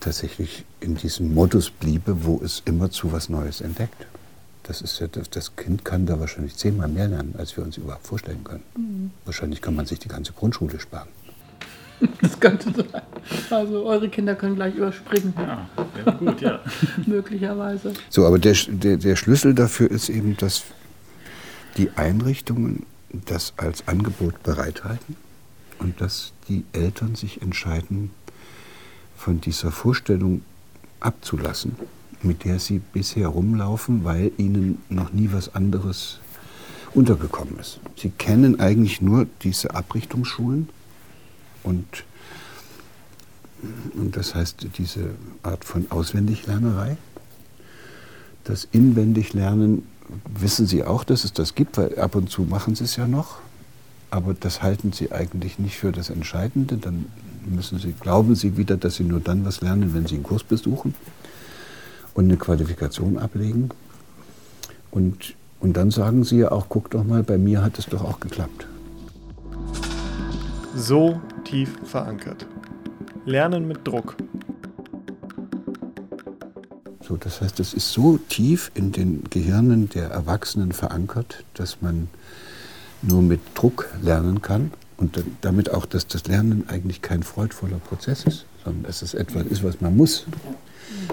[0.00, 4.06] tatsächlich in diesem Modus bliebe, wo es immer zu was Neues entdeckt.
[4.64, 7.78] Das, ist ja, das das Kind kann da wahrscheinlich zehnmal mehr lernen, als wir uns
[7.78, 9.12] überhaupt vorstellen können.
[9.24, 11.08] Wahrscheinlich kann man sich die ganze Grundschule sparen.
[12.22, 13.02] Das könnte sein.
[13.50, 16.60] Also eure Kinder können gleich überspringen, Ja, gut, ja.
[17.06, 17.92] möglicherweise.
[18.08, 20.62] So, aber der, der, der Schlüssel dafür ist eben, dass
[21.78, 25.16] die Einrichtungen das als Angebot bereithalten
[25.78, 28.10] und dass die Eltern sich entscheiden,
[29.16, 30.42] von dieser Vorstellung
[31.00, 31.76] abzulassen,
[32.22, 36.20] mit der sie bisher rumlaufen, weil ihnen noch nie was anderes
[36.94, 37.80] untergekommen ist.
[37.96, 40.68] Sie kennen eigentlich nur diese Abrichtungsschulen
[41.62, 42.04] und,
[43.94, 45.10] und das heißt diese
[45.42, 46.96] Art von Auswendiglernerei.
[48.44, 49.86] Das Inwendiglernen
[50.38, 53.06] wissen Sie auch, dass es das gibt, weil ab und zu machen Sie es ja
[53.06, 53.38] noch.
[54.10, 56.76] Aber das halten Sie eigentlich nicht für das Entscheidende.
[56.76, 57.06] Dann
[57.46, 60.42] müssen Sie, glauben Sie wieder, dass Sie nur dann was lernen, wenn Sie einen Kurs
[60.42, 60.94] besuchen
[62.14, 63.70] und eine Qualifikation ablegen.
[64.90, 68.02] Und, und dann sagen Sie ja auch, guck doch mal, bei mir hat es doch
[68.02, 68.66] auch geklappt.
[70.74, 72.46] So tief verankert.
[73.24, 74.16] Lernen mit Druck.
[77.08, 82.08] So, das heißt, es ist so tief in den Gehirnen der Erwachsenen verankert, dass man
[83.00, 87.78] nur mit Druck lernen kann und da- damit auch, dass das Lernen eigentlich kein freudvoller
[87.78, 90.26] Prozess ist, sondern dass es etwas ist, was man muss.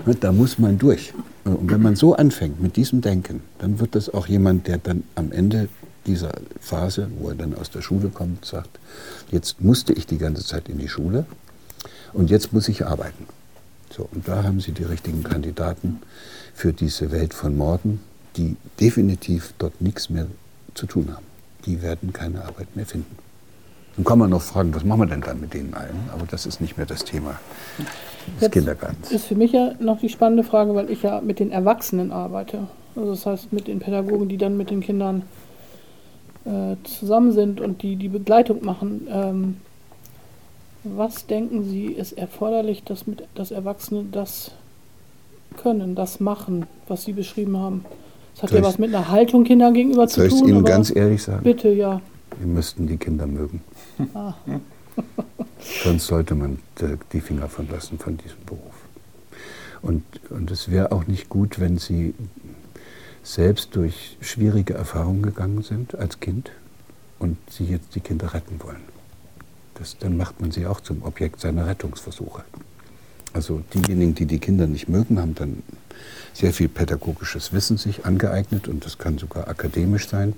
[0.05, 1.13] Ne, Da muss man durch.
[1.45, 5.03] Und wenn man so anfängt mit diesem Denken, dann wird das auch jemand, der dann
[5.15, 5.69] am Ende
[6.05, 8.79] dieser Phase, wo er dann aus der Schule kommt, sagt,
[9.31, 11.25] jetzt musste ich die ganze Zeit in die Schule
[12.13, 13.25] und jetzt muss ich arbeiten.
[13.95, 16.01] So, und da haben Sie die richtigen Kandidaten
[16.53, 18.01] für diese Welt von morgen,
[18.35, 20.27] die definitiv dort nichts mehr
[20.73, 21.25] zu tun haben.
[21.65, 23.15] Die werden keine Arbeit mehr finden.
[23.95, 26.09] Dann kann man noch fragen, was machen wir denn dann mit denen allen?
[26.11, 27.39] Aber das ist nicht mehr das Thema
[27.77, 29.11] des Jetzt Kindergartens.
[29.11, 32.67] Ist für mich ja noch die spannende Frage, weil ich ja mit den Erwachsenen arbeite.
[32.97, 35.23] Also das heißt mit den Pädagogen, die dann mit den Kindern
[36.43, 39.07] äh, zusammen sind und die die Begleitung machen.
[39.09, 39.57] Ähm,
[40.85, 44.51] was denken Sie, ist erforderlich, dass, mit, dass Erwachsene das
[45.57, 47.85] können, das machen, was Sie beschrieben haben?
[48.33, 50.49] Das hat Soll ja was mit einer Haltung Kindern gegenüber zu Soll ich es tun.
[50.49, 51.43] Ihnen ganz ehrlich sagen?
[51.43, 52.01] bitte, ja.
[52.37, 53.61] Wir müssten die Kinder mögen.
[54.13, 54.33] Ah.
[55.83, 56.59] Sonst sollte man
[57.13, 58.75] die Finger von lassen von diesem Beruf.
[59.81, 62.13] Und, und es wäre auch nicht gut, wenn sie
[63.23, 66.51] selbst durch schwierige Erfahrungen gegangen sind als Kind
[67.19, 68.81] und sie jetzt die Kinder retten wollen.
[69.75, 72.43] Das, dann macht man sie auch zum Objekt seiner Rettungsversuche.
[73.33, 75.61] Also diejenigen, die die Kinder nicht mögen, haben dann
[76.33, 80.33] sehr viel pädagogisches Wissen sich angeeignet und das kann sogar akademisch sein.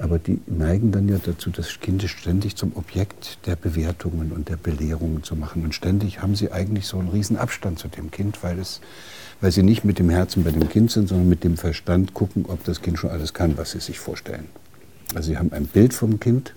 [0.00, 4.56] Aber die neigen dann ja dazu, das Kind ständig zum Objekt der Bewertungen und der
[4.56, 5.64] Belehrungen zu machen.
[5.64, 8.80] Und ständig haben sie eigentlich so einen riesen Abstand zu dem Kind, weil, es,
[9.40, 12.46] weil sie nicht mit dem Herzen bei dem Kind sind, sondern mit dem Verstand gucken,
[12.48, 14.46] ob das Kind schon alles kann, was sie sich vorstellen.
[15.14, 16.54] Also sie haben ein Bild vom Kind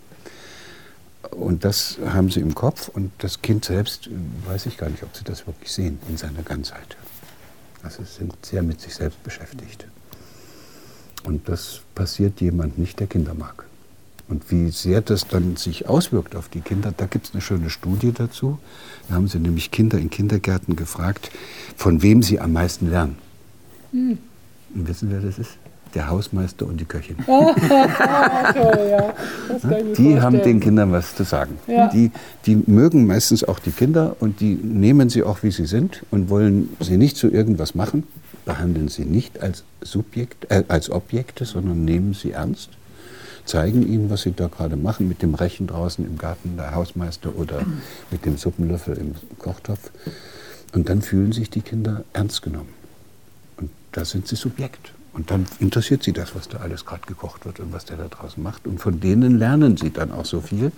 [1.31, 4.09] und das haben sie im Kopf und das Kind selbst,
[4.45, 6.97] weiß ich gar nicht, ob sie das wirklich sehen in seiner Ganzheit.
[7.83, 9.87] Also sie sind sehr mit sich selbst beschäftigt.
[11.23, 13.65] Und das passiert jemand nicht, der Kinder mag.
[14.29, 17.69] Und wie sehr das dann sich auswirkt auf die Kinder, da gibt es eine schöne
[17.69, 18.59] Studie dazu.
[19.07, 21.31] Da haben sie nämlich Kinder in Kindergärten gefragt,
[21.75, 23.17] von wem sie am meisten lernen.
[23.91, 24.17] Hm.
[24.75, 25.51] Und wissen wer das ist?
[25.97, 27.17] Der Hausmeister und die Köchin.
[27.25, 27.55] toll,
[28.87, 29.13] ja.
[29.97, 31.57] die haben den Kindern was zu sagen.
[31.65, 31.87] Ja.
[31.87, 32.11] Die,
[32.45, 36.29] die mögen meistens auch die Kinder und die nehmen sie auch, wie sie sind und
[36.29, 38.03] wollen sie nicht zu irgendwas machen,
[38.45, 42.69] behandeln sie nicht als, Subjekt, äh, als Objekte, sondern nehmen sie ernst
[43.45, 47.33] zeigen ihnen, was sie da gerade machen, mit dem Rechen draußen im Garten, der Hausmeister
[47.33, 47.61] oder
[48.11, 49.89] mit dem Suppenlöffel im Kochtopf.
[50.73, 52.73] Und dann fühlen sich die Kinder ernst genommen.
[53.55, 54.91] Und da sind sie Subjekt.
[55.17, 58.07] Und dann interessiert sie das, was da alles gerade gekocht wird und was der da
[58.07, 58.67] draußen macht.
[58.67, 60.71] Und von denen lernen sie dann auch so viel,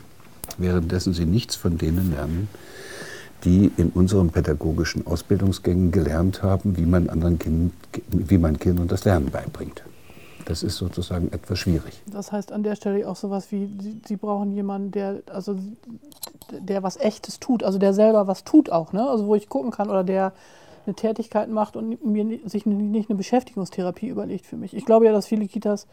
[0.57, 2.47] währenddessen sie nichts von denen lernen,
[3.43, 7.73] die in unseren pädagogischen Ausbildungsgängen gelernt haben, wie man anderen Kindern,
[8.11, 9.83] wie man Kindern das Lernen beibringt.
[10.45, 12.01] Das ist sozusagen etwas schwierig.
[12.05, 15.57] Das heißt an der Stelle auch sowas wie, Sie, Sie brauchen jemanden, der, also,
[16.49, 19.05] der was Echtes tut, also der selber was tut auch, ne?
[19.05, 20.31] also wo ich gucken kann oder der
[20.89, 24.75] eine Tätigkeit macht und mir sich nicht eine Beschäftigungstherapie überlegt für mich.
[24.75, 25.87] Ich glaube ja, dass viele Kitas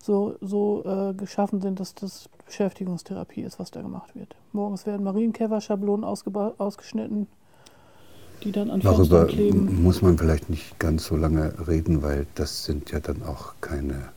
[0.00, 4.36] so, so äh, geschaffen sind, dass das Beschäftigungstherapie ist, was da gemacht wird.
[4.52, 7.26] Morgens werden Marienkäfer-Schablonen ausgeschnitten,
[8.44, 9.82] die dann an Darüber kleben.
[9.82, 14.10] muss man vielleicht nicht ganz so lange reden, weil das sind ja dann auch keine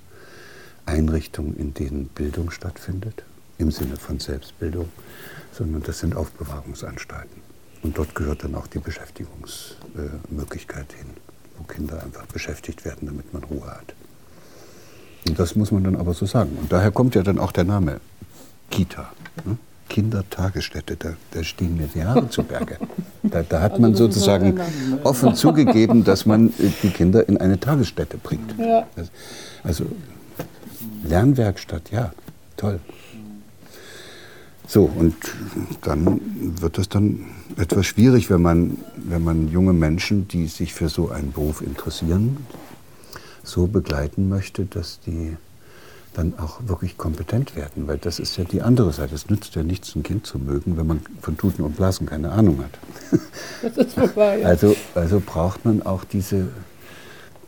[0.86, 3.24] Einrichtungen, in denen Bildung stattfindet,
[3.58, 4.90] im Sinne von Selbstbildung,
[5.52, 7.51] sondern das sind Aufbewahrungsanstalten.
[7.84, 11.08] Und dort gehört dann auch die Beschäftigungsmöglichkeit hin,
[11.58, 13.96] wo Kinder einfach beschäftigt werden, damit man Ruhe hat.
[15.28, 16.58] Und das muss man dann aber so sagen.
[16.60, 18.00] Und daher kommt ja dann auch der Name
[18.70, 19.12] Kita.
[19.46, 19.58] Ne?
[19.92, 22.78] Kindertagesstätte, da, da stehen mir die Haare zu Berge.
[23.24, 24.58] Da, da hat also man sozusagen
[25.04, 28.58] offen zugegeben, dass man äh, die Kinder in eine Tagesstätte bringt.
[28.58, 28.88] Ja.
[29.64, 29.86] Also
[31.04, 32.14] Lernwerkstatt, ja,
[32.56, 32.80] toll.
[34.72, 35.16] So, und
[35.82, 36.22] dann
[36.62, 37.26] wird es dann
[37.58, 42.38] etwas schwierig, wenn man, wenn man junge Menschen, die sich für so einen Beruf interessieren,
[43.44, 45.36] so begleiten möchte, dass die
[46.14, 49.14] dann auch wirklich kompetent werden, weil das ist ja die andere Seite.
[49.14, 52.32] Es nützt ja nichts, ein Kind zu mögen, wenn man von Tuten und Blasen keine
[52.32, 53.20] Ahnung hat.
[53.62, 54.40] Das ist vorbei.
[54.40, 54.48] Ja.
[54.48, 56.48] Also, also braucht man auch diese,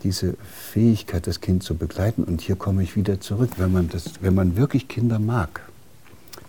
[0.04, 0.36] diese
[0.74, 2.26] Fähigkeit, das Kind zu begleiten.
[2.26, 3.52] Und hier komme ich wieder zurück.
[3.56, 5.62] Wenn man, das, wenn man wirklich Kinder mag,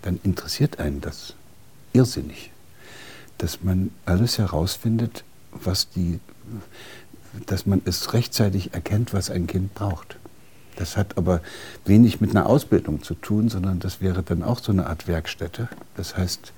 [0.05, 1.33] dann interessiert einen das
[1.93, 2.51] irrsinnig,
[3.37, 6.19] dass man alles herausfindet, was die,
[7.47, 10.17] dass man es rechtzeitig erkennt, was ein Kind braucht.
[10.75, 11.41] Das hat aber
[11.85, 15.69] wenig mit einer Ausbildung zu tun, sondern das wäre dann auch so eine Art Werkstätte.
[15.95, 16.51] Das heißt,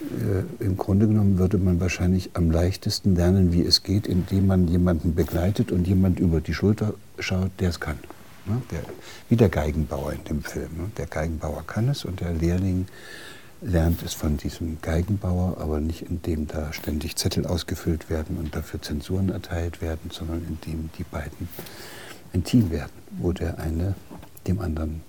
[0.00, 4.66] äh, im Grunde genommen würde man wahrscheinlich am leichtesten lernen, wie es geht, indem man
[4.66, 7.98] jemanden begleitet und jemand über die Schulter schaut, der es kann.
[8.46, 8.62] Ne?
[8.70, 8.82] Der,
[9.28, 10.70] wie der Geigenbauer in dem Film.
[10.76, 10.90] Ne?
[10.96, 12.86] Der Geigenbauer kann es und der Lehrling
[13.60, 18.82] lernt es von diesem Geigenbauer, aber nicht indem da ständig Zettel ausgefüllt werden und dafür
[18.82, 21.48] Zensuren erteilt werden, sondern indem die beiden
[22.34, 23.94] ein Team werden, wo der eine
[24.46, 25.02] dem anderen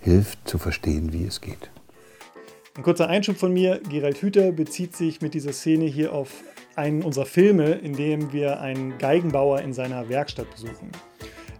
[0.00, 1.70] hilft zu verstehen, wie es geht.
[2.76, 3.80] Ein kurzer Einschub von mir.
[3.88, 6.30] Gerald Hüther bezieht sich mit dieser Szene hier auf
[6.74, 10.90] einen unserer Filme, in dem wir einen Geigenbauer in seiner Werkstatt besuchen.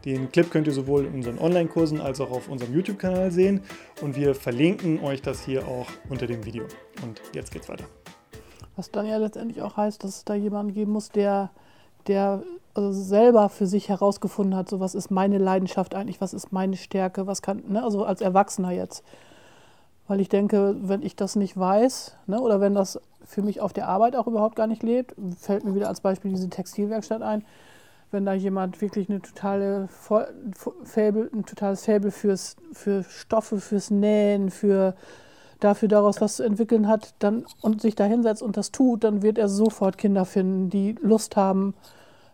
[0.05, 3.63] Den Clip könnt ihr sowohl in unseren Online-Kursen als auch auf unserem YouTube-Kanal sehen
[4.03, 6.65] und wir verlinken euch das hier auch unter dem Video.
[7.03, 7.85] Und jetzt geht's weiter.
[8.77, 11.51] Was dann ja letztendlich auch heißt, dass es da jemanden geben muss, der,
[12.07, 12.43] der
[12.75, 16.77] also selber für sich herausgefunden hat, so was ist meine Leidenschaft eigentlich, was ist meine
[16.77, 19.05] Stärke, was kann, ne, also als Erwachsener jetzt.
[20.07, 23.73] Weil ich denke, wenn ich das nicht weiß, ne, oder wenn das für mich auf
[23.73, 27.45] der Arbeit auch überhaupt gar nicht lebt, fällt mir wieder als Beispiel diese Textilwerkstatt ein,
[28.15, 29.89] wenn da jemand wirklich eine totale
[30.85, 34.95] Fable, ein totales Fable fürs, für Stoffe, fürs Nähen, für
[35.61, 39.23] dafür daraus was zu entwickeln hat, dann und sich da hinsetzt und das tut, dann
[39.23, 41.75] wird er sofort Kinder finden, die Lust haben,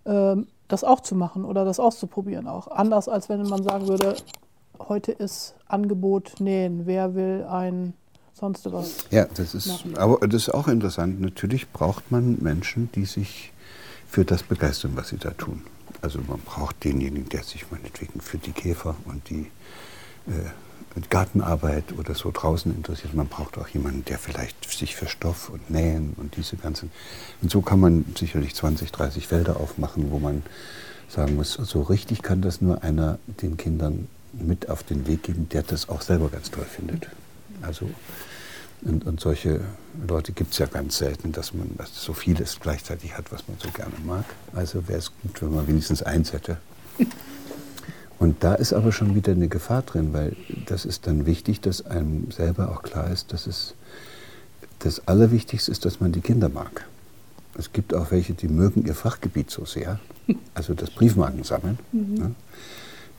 [0.05, 2.69] ähm, das auch zu machen oder das auszuprobieren auch.
[2.69, 4.17] Anders als wenn man sagen würde,
[4.79, 7.95] heute ist Angebot nähen, wer will ein
[8.35, 8.97] sonst was.
[9.11, 9.97] Ja, das ist, machen.
[9.97, 11.21] aber das ist auch interessant.
[11.21, 13.53] Natürlich braucht man Menschen, die sich
[14.11, 15.63] für das begeistern, was sie da tun.
[16.03, 19.51] Also man braucht denjenigen, der sich meinetwegen für die Käfer und die
[20.27, 23.15] äh, Gartenarbeit oder so draußen interessiert.
[23.15, 26.91] Man braucht auch jemanden, der vielleicht sich für Stoff und Nähen und diese ganzen.
[27.43, 30.43] Und so kann man sicherlich 20, 30 Felder aufmachen, wo man
[31.09, 35.49] sagen muss, so richtig kann das nur einer den Kindern mit auf den Weg geben,
[35.49, 37.09] der das auch selber ganz toll findet.
[37.63, 37.91] Also
[38.83, 39.61] und, und solche
[40.07, 43.59] Leute gibt es ja ganz selten, dass man dass so vieles gleichzeitig hat, was man
[43.59, 44.25] so gerne mag.
[44.55, 46.59] Also wäre es gut, wenn man wenigstens eins hätte.
[48.19, 51.87] Und da ist aber schon wieder eine Gefahr drin, weil das ist dann wichtig, dass
[51.87, 53.75] einem selber auch klar ist, dass es
[54.81, 56.87] das Allerwichtigste ist, dass man die Kinder mag.
[57.57, 60.01] Es gibt auch welche, die mögen ihr Fachgebiet so sehr,
[60.55, 61.79] also das Briefmarkensammeln.
[61.93, 62.15] Mhm.
[62.15, 62.35] Ne?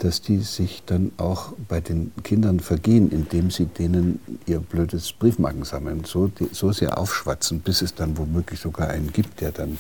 [0.03, 6.05] Dass die sich dann auch bei den Kindern vergehen, indem sie denen ihr blödes Briefmarkensammeln
[6.05, 9.77] so, so sehr aufschwatzen, bis es dann womöglich sogar einen gibt, der dann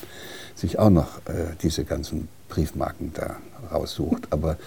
[0.53, 3.37] sich auch noch äh, diese ganzen Briefmarken da
[3.71, 4.27] raussucht.
[4.29, 4.57] Aber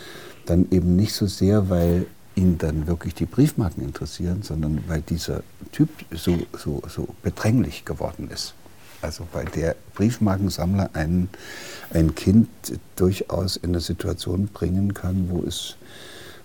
[0.45, 5.45] dann eben nicht so sehr, weil ihn dann wirklich die Briefmarken interessieren, sondern weil dieser
[5.71, 8.55] Typ so, so, so bedränglich geworden ist.
[9.05, 11.29] Also weil der Briefmarkensammler einen,
[11.91, 12.49] ein Kind
[12.97, 15.77] durchaus in eine Situation bringen kann, wo es,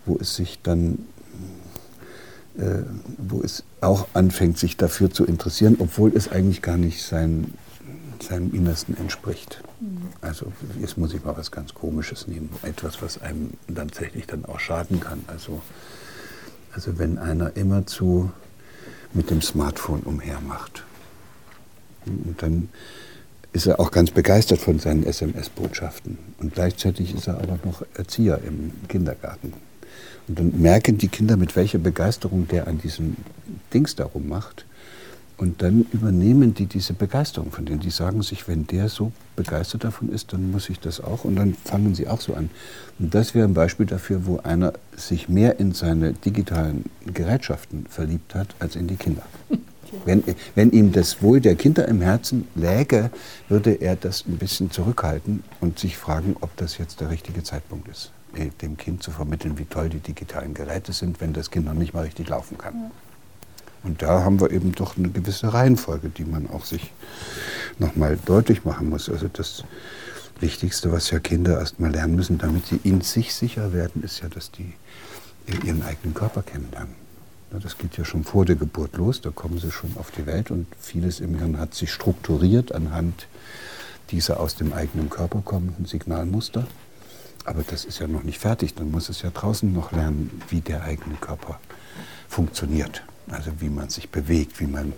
[0.06, 1.00] wo es sich dann
[2.58, 2.84] äh,
[3.18, 7.54] wo es auch anfängt, sich dafür zu interessieren, obwohl es eigentlich gar nicht sein,
[8.22, 9.64] seinem Innersten entspricht.
[9.80, 10.10] Mhm.
[10.20, 10.52] Also
[10.82, 14.60] jetzt muss ich mal was ganz Komisches nehmen, etwas, was einem dann tatsächlich dann auch
[14.60, 15.24] schaden kann.
[15.28, 15.62] Also,
[16.74, 18.30] also wenn einer immerzu
[19.14, 20.84] mit dem Smartphone umhermacht
[22.06, 22.70] und dann
[23.52, 26.18] ist er auch ganz begeistert von seinen SMS-Botschaften.
[26.40, 29.54] Und gleichzeitig ist er aber noch Erzieher im Kindergarten.
[30.28, 33.16] Und dann merken die Kinder, mit welcher Begeisterung der an diesem
[33.74, 34.66] Dings darum macht.
[35.38, 37.80] Und dann übernehmen die diese Begeisterung von denen.
[37.80, 41.24] Die sagen sich, wenn der so begeistert davon ist, dann muss ich das auch.
[41.24, 42.50] Und dann fangen sie auch so an.
[43.00, 48.36] Und das wäre ein Beispiel dafür, wo einer sich mehr in seine digitalen Gerätschaften verliebt
[48.36, 49.24] hat als in die Kinder.
[50.06, 50.24] Wenn,
[50.56, 53.12] wenn ihm das Wohl der Kinder im Herzen läge,
[53.48, 57.88] würde er das ein bisschen zurückhalten und sich fragen, ob das jetzt der richtige Zeitpunkt
[57.88, 61.66] ist, äh, dem Kind zu vermitteln, wie toll die digitalen Geräte sind, wenn das Kind
[61.66, 62.74] noch nicht mal richtig laufen kann.
[62.74, 62.92] Ja.
[63.84, 66.92] Und da haben wir eben doch eine gewisse Reihenfolge, die man auch sich
[67.78, 69.10] nochmal deutlich machen muss.
[69.10, 69.64] Also das
[70.40, 74.22] Wichtigste, was ja Kinder erst mal lernen müssen, damit sie in sich sicher werden, ist
[74.22, 74.74] ja, dass die
[75.64, 76.94] ihren eigenen Körper kennenlernen.
[77.52, 80.52] Das geht ja schon vor der Geburt los, da kommen sie schon auf die Welt
[80.52, 83.28] und vieles im Hirn hat sich strukturiert anhand
[84.12, 86.68] dieser aus dem eigenen Körper kommenden Signalmuster.
[87.46, 90.62] Aber das ist ja noch nicht fertig, dann muss es ja draußen noch lernen, wie
[90.62, 91.60] der eigene Körper
[92.28, 93.04] funktioniert.
[93.30, 94.94] Also wie man sich bewegt, wie man,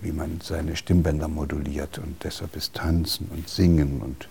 [0.00, 4.28] wie man seine Stimmbänder moduliert und deshalb ist Tanzen und Singen und,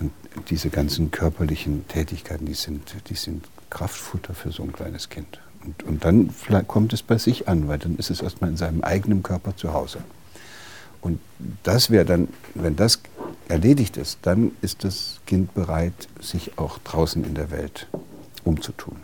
[0.00, 0.12] und
[0.50, 5.40] diese ganzen körperlichen Tätigkeiten, die sind, die sind Kraftfutter für so ein kleines Kind.
[5.64, 6.30] Und, und dann
[6.66, 9.72] kommt es bei sich an, weil dann ist es erstmal in seinem eigenen Körper zu
[9.72, 9.98] Hause.
[11.00, 11.20] Und
[11.62, 13.00] das wäre dann, wenn das
[13.48, 17.88] erledigt ist, dann ist das Kind bereit, sich auch draußen in der Welt
[18.44, 18.96] umzutun.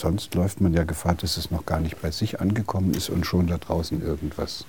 [0.00, 3.26] Sonst läuft man ja Gefahr, dass es noch gar nicht bei sich angekommen ist und
[3.26, 4.64] schon da draußen irgendwas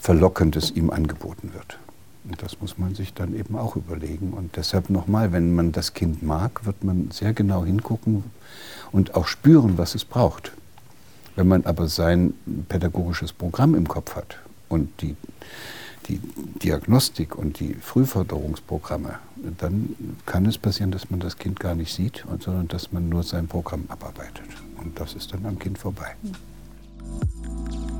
[0.00, 1.78] Verlockendes ihm angeboten wird.
[2.24, 4.32] Und das muss man sich dann eben auch überlegen.
[4.32, 8.24] Und deshalb nochmal, wenn man das Kind mag, wird man sehr genau hingucken,
[8.92, 10.52] und auch spüren, was es braucht.
[11.34, 12.34] Wenn man aber sein
[12.68, 14.36] pädagogisches Programm im Kopf hat
[14.68, 15.16] und die,
[16.08, 16.20] die
[16.62, 19.18] Diagnostik und die Frühförderungsprogramme,
[19.58, 19.96] dann
[20.26, 23.48] kann es passieren, dass man das Kind gar nicht sieht, sondern dass man nur sein
[23.48, 24.44] Programm abarbeitet.
[24.76, 26.14] Und das ist dann am Kind vorbei.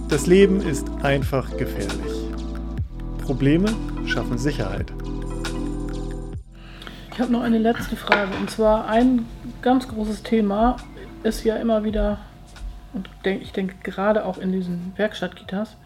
[0.09, 2.12] Das Leben ist einfach gefährlich.
[3.23, 3.68] Probleme
[4.07, 4.93] schaffen Sicherheit.
[7.12, 8.33] Ich habe noch eine letzte Frage.
[8.41, 9.27] Und zwar ein
[9.61, 10.77] ganz großes Thema
[11.23, 12.18] ist ja immer wieder,
[12.95, 15.77] und ich denke gerade auch in diesen Werkstattkitas,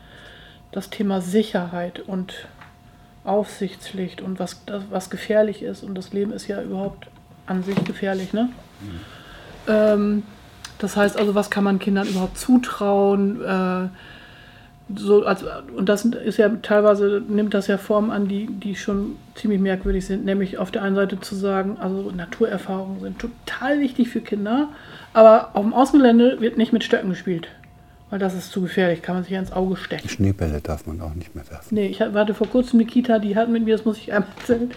[0.72, 2.49] das Thema Sicherheit und
[3.24, 5.82] Aufsichtspflicht und was, was gefährlich ist.
[5.82, 7.09] Und das Leben ist ja überhaupt
[7.47, 8.32] an sich gefährlich.
[8.32, 8.51] Ne?
[8.80, 9.01] Mhm.
[9.68, 10.22] Ähm,
[10.78, 13.43] das heißt also, was kann man Kindern überhaupt zutrauen?
[13.43, 13.89] Äh,
[14.95, 15.45] so als,
[15.76, 20.07] und das ist ja teilweise, nimmt das ja Formen an, die, die schon ziemlich merkwürdig
[20.07, 20.24] sind.
[20.24, 24.68] Nämlich auf der einen Seite zu sagen, also Naturerfahrungen sind total wichtig für Kinder,
[25.12, 27.49] aber auf dem Außengelände wird nicht mit Stöcken gespielt.
[28.09, 30.09] Weil das ist zu gefährlich, kann man sich ins Auge stechen.
[30.09, 31.74] Schneebälle darf man auch nicht mehr werfen.
[31.74, 34.28] Nee, ich hatte vor kurzem eine Kita, die hat mit mir, das muss ich einmal
[34.38, 34.70] erzählen.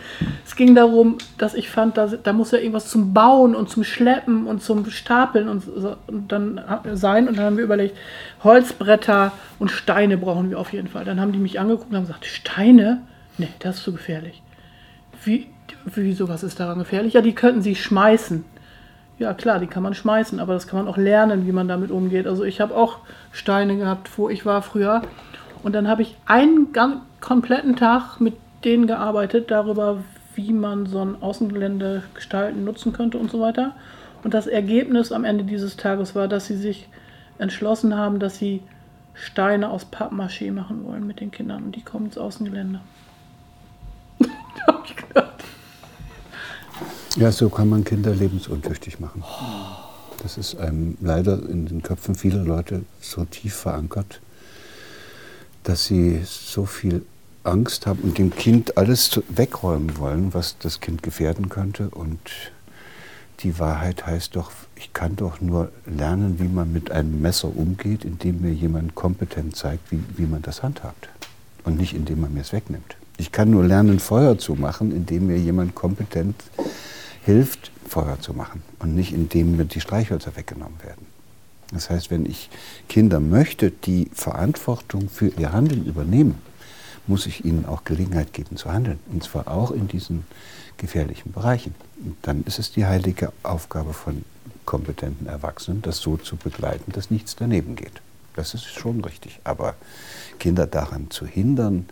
[0.48, 3.84] Es ging darum, dass ich fand, da, da muss ja irgendwas zum Bauen und zum
[3.84, 5.64] Schleppen und zum Stapeln und,
[6.08, 6.60] und dann
[6.94, 7.28] sein.
[7.28, 7.96] Und dann haben wir überlegt,
[8.44, 11.06] Holzbretter und Steine brauchen wir auf jeden Fall.
[11.06, 13.04] Dann haben die mich angeguckt und haben gesagt, Steine?
[13.38, 14.42] Nee, das ist zu gefährlich.
[15.24, 15.46] Wie,
[15.86, 17.14] wieso, was ist daran gefährlich?
[17.14, 18.44] Ja, die könnten sie schmeißen.
[19.20, 21.92] Ja, klar, die kann man schmeißen, aber das kann man auch lernen, wie man damit
[21.92, 22.26] umgeht.
[22.26, 23.00] Also ich habe auch
[23.34, 25.02] Steine gehabt, wo ich war früher.
[25.62, 30.04] Und dann habe ich einen ganz kompletten Tag mit denen gearbeitet, darüber,
[30.36, 33.76] wie man so ein Außengelände gestalten, nutzen könnte und so weiter.
[34.24, 36.88] Und das Ergebnis am Ende dieses Tages war, dass sie sich
[37.40, 38.64] entschlossen haben, dass sie
[39.14, 41.64] Steine aus Pappmaché machen wollen mit den Kindern.
[41.66, 42.80] Und die kommen ins Außengelände.
[44.66, 45.19] hab ich gedacht.
[47.16, 49.24] Ja, so kann man Kinder lebensuntüchtig machen.
[50.22, 54.22] Das ist einem leider in den Köpfen vieler Leute so tief verankert,
[55.64, 57.04] dass sie so viel
[57.44, 61.90] Angst haben und dem Kind alles wegräumen wollen, was das Kind gefährden könnte.
[61.90, 62.20] Und
[63.40, 68.06] die Wahrheit heißt doch, ich kann doch nur lernen, wie man mit einem Messer umgeht,
[68.06, 71.10] indem mir jemand kompetent zeigt, wie, wie man das handhabt.
[71.64, 72.98] Und nicht indem man mir es wegnimmt.
[73.18, 76.36] Ich kann nur lernen, Feuer zu machen, indem mir jemand kompetent
[77.24, 78.62] hilft, Feuer zu machen.
[78.80, 81.06] Und nicht indem mir die Streichhölzer weggenommen werden.
[81.72, 82.50] Das heißt, wenn ich
[82.88, 86.42] Kinder möchte, die Verantwortung für ihr Handeln übernehmen,
[87.06, 89.00] muss ich ihnen auch Gelegenheit geben zu handeln.
[89.12, 90.26] Und zwar auch in diesen
[90.78, 91.76] gefährlichen Bereichen.
[92.04, 94.24] Und dann ist es die heilige Aufgabe von
[94.66, 98.02] kompetenten Erwachsenen, das so zu begleiten, dass nichts daneben geht.
[98.36, 99.40] Das ist schon richtig.
[99.44, 99.76] Aber
[100.40, 101.88] Kinder daran zu hindern,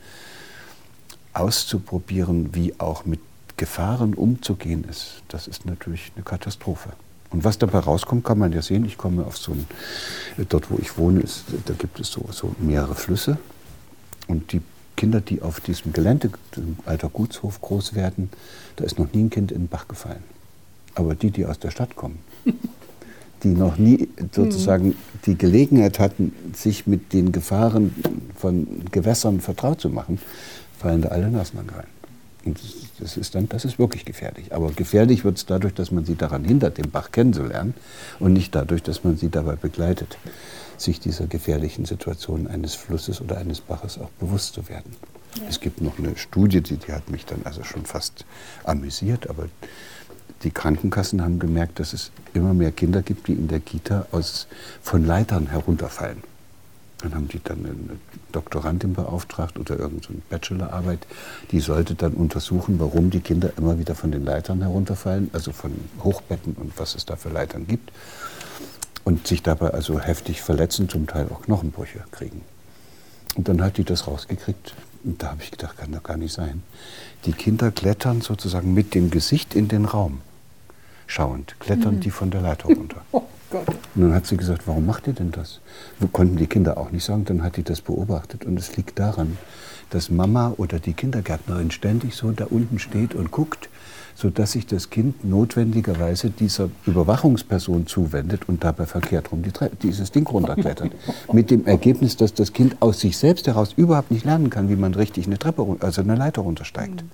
[1.34, 3.20] auszuprobieren, wie auch mit
[3.58, 6.90] Gefahren umzugehen ist, das ist natürlich eine Katastrophe.
[7.30, 8.86] Und was dabei rauskommt, kann man ja sehen.
[8.86, 9.66] Ich komme auf so ein,
[10.48, 13.38] dort wo ich wohne, ist, da gibt es so, so mehrere Flüsse.
[14.28, 14.62] Und die
[14.96, 18.30] Kinder, die auf diesem Gelände, dem alter Gutshof, groß werden,
[18.78, 20.24] da ist noch nie ein Kind in den Bach gefallen.
[20.96, 22.20] Aber die, die aus der Stadt kommen,
[23.44, 24.96] die noch nie sozusagen
[25.26, 27.94] die Gelegenheit hatten, sich mit den Gefahren
[28.36, 30.20] von Gewässern vertraut zu machen,
[30.80, 31.97] fallen da alle Nasen rein.
[32.48, 32.60] Und
[33.00, 34.54] das ist dann, das ist wirklich gefährlich.
[34.54, 37.74] Aber gefährlich wird es dadurch, dass man sie daran hindert, den Bach kennenzulernen
[38.20, 40.18] und nicht dadurch, dass man sie dabei begleitet,
[40.78, 44.96] sich dieser gefährlichen Situation eines Flusses oder eines Baches auch bewusst zu werden.
[45.36, 45.44] Ja.
[45.50, 48.26] Es gibt noch eine Studie, die, die hat mich dann also schon fast
[48.64, 49.50] amüsiert, aber
[50.44, 54.48] die Krankenkassen haben gemerkt, dass es immer mehr Kinder gibt, die in der Kita aus,
[54.82, 56.24] von Leitern herunterfallen.
[57.00, 58.00] Dann haben die dann eine
[58.38, 61.00] Doktorandin beauftragt oder irgendeine Bachelorarbeit,
[61.50, 65.72] die sollte dann untersuchen, warum die Kinder immer wieder von den Leitern herunterfallen, also von
[66.04, 67.92] Hochbetten und was es da für Leitern gibt.
[69.04, 72.42] Und sich dabei also heftig verletzen, zum Teil auch Knochenbrüche kriegen.
[73.36, 74.76] Und dann hat die das rausgekriegt.
[75.04, 76.62] Und da habe ich gedacht, kann doch gar nicht sein.
[77.26, 80.22] Die Kinder klettern sozusagen mit dem Gesicht in den Raum.
[81.08, 82.00] Schauend, klettern mhm.
[82.02, 83.02] die von der Leiter runter.
[83.50, 83.68] Gott.
[83.96, 85.60] Und dann hat sie gesagt, warum macht ihr denn das?
[86.00, 88.46] Wir konnten die Kinder auch nicht sagen, dann hat die das beobachtet.
[88.46, 89.38] Und es liegt daran,
[89.90, 93.70] dass Mama oder die Kindergärtnerin ständig so da unten steht und guckt,
[94.16, 100.28] sodass sich das Kind notwendigerweise dieser Überwachungsperson zuwendet und dabei verkehrt rum die dieses Ding
[100.28, 100.92] runterklettert.
[101.34, 104.76] Mit dem Ergebnis, dass das Kind aus sich selbst heraus überhaupt nicht lernen kann, wie
[104.76, 107.04] man richtig eine Treppe, also eine Leiter runtersteigt.
[107.04, 107.12] Mhm.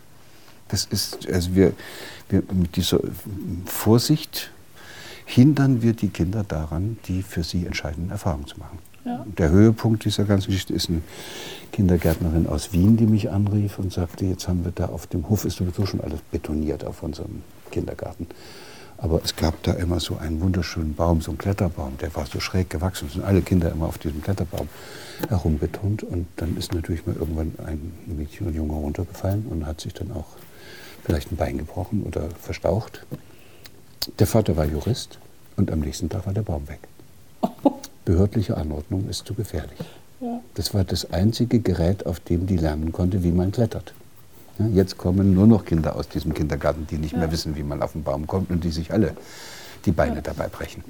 [0.70, 1.74] Das ist, also wir,
[2.30, 3.00] wir mit dieser
[3.66, 4.50] Vorsicht
[5.26, 8.80] hindern wir die Kinder daran, die für sie entscheidenden Erfahrungen zu machen.
[9.06, 9.26] Ja.
[9.38, 11.02] Der Höhepunkt dieser ganzen Geschichte ist eine
[11.72, 15.44] Kindergärtnerin aus Wien, die mich anrief und sagte, jetzt haben wir da auf dem Hof
[15.44, 18.28] ist sowieso schon alles betoniert auf unserem Kindergarten.
[18.98, 22.40] Aber es gab da immer so einen wunderschönen Baum, so einen Kletterbaum, der war so
[22.40, 23.08] schräg gewachsen.
[23.08, 24.70] Es sind alle Kinder immer auf diesem Kletterbaum
[25.28, 26.04] herumbetont.
[26.04, 30.12] Und dann ist natürlich mal irgendwann ein Mädchen und Junge runtergefallen und hat sich dann
[30.14, 30.28] auch
[31.04, 33.06] vielleicht ein Bein gebrochen oder verstaucht.
[34.20, 35.20] Der Vater war Jurist
[35.56, 36.80] und am nächsten Tag war der Baum weg.
[38.06, 39.80] Behördliche Anordnung ist zu gefährlich.
[40.20, 40.42] Ja.
[40.56, 43.94] Das war das einzige Gerät, auf dem die lernen konnte, wie man klettert.
[44.60, 47.20] Ja, jetzt kommen nur noch Kinder aus diesem Kindergarten, die nicht ja.
[47.20, 49.16] mehr wissen, wie man auf den Baum kommt und die sich alle
[49.86, 50.84] die Beine dabei brechen.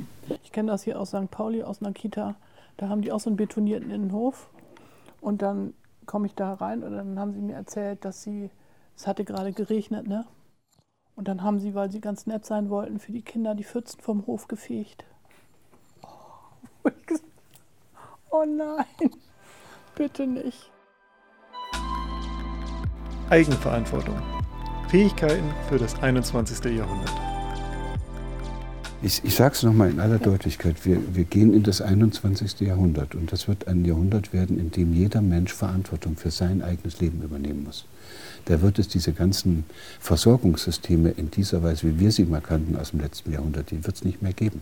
[0.43, 1.31] Ich kenne das hier aus St.
[1.31, 2.35] Pauli, aus einer Kita.
[2.77, 4.49] Da haben die auch so einen betonierten Innenhof.
[5.21, 5.73] Und dann
[6.05, 8.49] komme ich da rein und dann haben sie mir erzählt, dass sie,
[8.97, 10.25] es hatte gerade geregnet, ne?
[11.15, 14.01] Und dann haben sie, weil sie ganz nett sein wollten, für die Kinder die Pfützen
[14.01, 15.05] vom Hof gefegt.
[16.01, 16.89] Oh,
[18.31, 19.11] oh nein,
[19.95, 20.71] bitte nicht.
[23.29, 24.15] Eigenverantwortung.
[24.89, 26.65] Fähigkeiten für das 21.
[26.75, 27.13] Jahrhundert.
[29.01, 32.61] Ich, ich sage es nochmal in aller Deutlichkeit, wir, wir gehen in das 21.
[32.61, 37.01] Jahrhundert und das wird ein Jahrhundert werden, in dem jeder Mensch Verantwortung für sein eigenes
[37.01, 37.85] Leben übernehmen muss
[38.45, 39.63] da wird es diese ganzen
[39.99, 43.95] Versorgungssysteme in dieser Weise, wie wir sie mal kannten aus dem letzten Jahrhundert, die wird
[43.95, 44.61] es nicht mehr geben.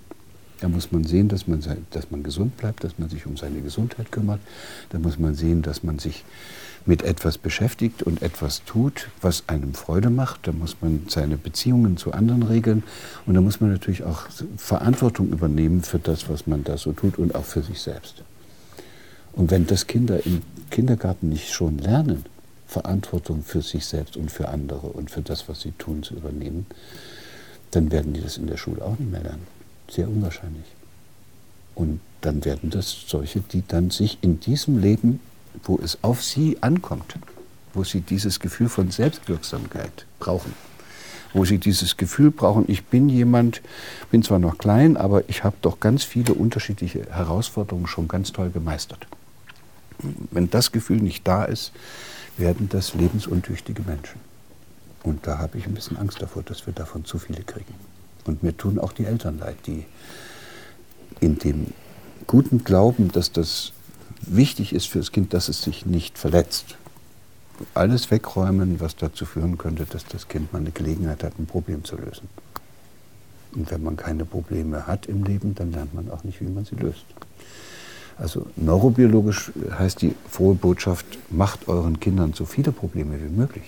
[0.62, 3.62] Da muss man sehen, dass man, dass man gesund bleibt, dass man sich um seine
[3.62, 4.40] Gesundheit kümmert.
[4.90, 6.24] Da muss man sehen, dass man sich
[6.86, 10.48] mit etwas beschäftigt und etwas tut, was einem Freude macht.
[10.48, 12.84] Da muss man seine Beziehungen zu anderen regeln.
[13.26, 17.18] Und da muss man natürlich auch Verantwortung übernehmen für das, was man da so tut
[17.18, 18.24] und auch für sich selbst.
[19.34, 22.26] Und wenn das Kinder im Kindergarten nicht schon lernen,
[22.72, 26.66] Verantwortung für sich selbst und für andere und für das, was sie tun, zu übernehmen,
[27.72, 29.46] dann werden die das in der Schule auch nicht mehr lernen.
[29.90, 30.64] Sehr unwahrscheinlich.
[31.76, 35.20] Und dann werden das solche, die dann sich in diesem Leben,
[35.64, 37.16] wo es auf sie ankommt,
[37.74, 40.54] wo sie dieses Gefühl von Selbstwirksamkeit brauchen,
[41.34, 43.62] wo sie dieses Gefühl brauchen, ich bin jemand,
[44.12, 48.50] bin zwar noch klein, aber ich habe doch ganz viele unterschiedliche Herausforderungen schon ganz toll
[48.50, 49.08] gemeistert.
[50.32, 51.74] Wenn das Gefühl nicht da ist,
[52.38, 54.20] werden das lebensuntüchtige Menschen.
[55.04, 57.74] Und da habe ich ein bisschen Angst davor, dass wir davon zu viele kriegen.
[58.26, 59.86] Und mir tun auch die Eltern leid, die
[61.20, 61.68] in dem
[62.28, 63.74] guten Glauben, dass das
[64.22, 66.78] wichtig ist für das Kind, dass es sich nicht verletzt,
[67.74, 71.84] alles wegräumen, was dazu führen könnte, dass das Kind mal eine Gelegenheit hat, ein Problem
[71.84, 72.28] zu lösen.
[73.54, 76.66] Und wenn man keine Probleme hat im Leben, dann lernt man auch nicht, wie man
[76.66, 77.06] sie löst.
[78.22, 83.64] Also neurobiologisch heißt die frohe Botschaft, macht euren Kindern so viele Probleme wie möglich,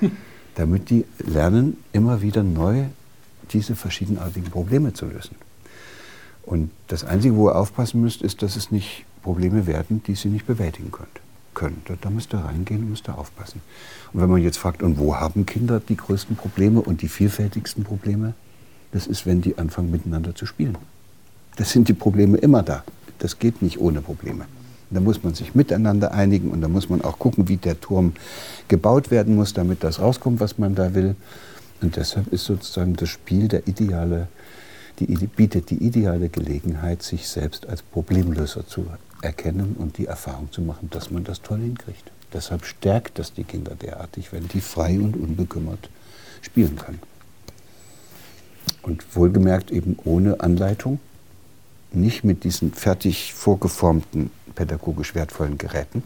[0.56, 2.86] damit die lernen, immer wieder neu
[3.52, 5.36] diese verschiedenartigen Probleme zu lösen.
[6.42, 10.28] Und das Einzige, wo ihr aufpassen müsst, ist, dass es nicht Probleme werden, die sie
[10.28, 11.20] nicht bewältigen könnt,
[11.54, 11.82] können.
[11.84, 13.60] Da, da müsst ihr reingehen und müsst ihr aufpassen.
[14.12, 17.84] Und wenn man jetzt fragt, und wo haben Kinder die größten Probleme und die vielfältigsten
[17.84, 18.34] Probleme?
[18.90, 20.76] Das ist, wenn die anfangen miteinander zu spielen.
[21.54, 22.82] Das sind die Probleme immer da.
[23.18, 24.46] Das geht nicht ohne Probleme.
[24.90, 28.12] Da muss man sich miteinander einigen und da muss man auch gucken, wie der Turm
[28.68, 31.16] gebaut werden muss, damit das rauskommt, was man da will.
[31.80, 34.28] Und deshalb ist sozusagen das Spiel der ideale,
[34.98, 38.86] die, bietet die ideale Gelegenheit, sich selbst als Problemlöser zu
[39.22, 42.10] erkennen und die Erfahrung zu machen, dass man das toll hinkriegt.
[42.32, 45.90] Deshalb stärkt das die Kinder derartig, wenn die frei und unbekümmert
[46.40, 47.00] spielen können.
[48.82, 50.98] Und wohlgemerkt eben ohne Anleitung,
[51.94, 56.02] nicht mit diesen fertig vorgeformten, pädagogisch wertvollen Geräten,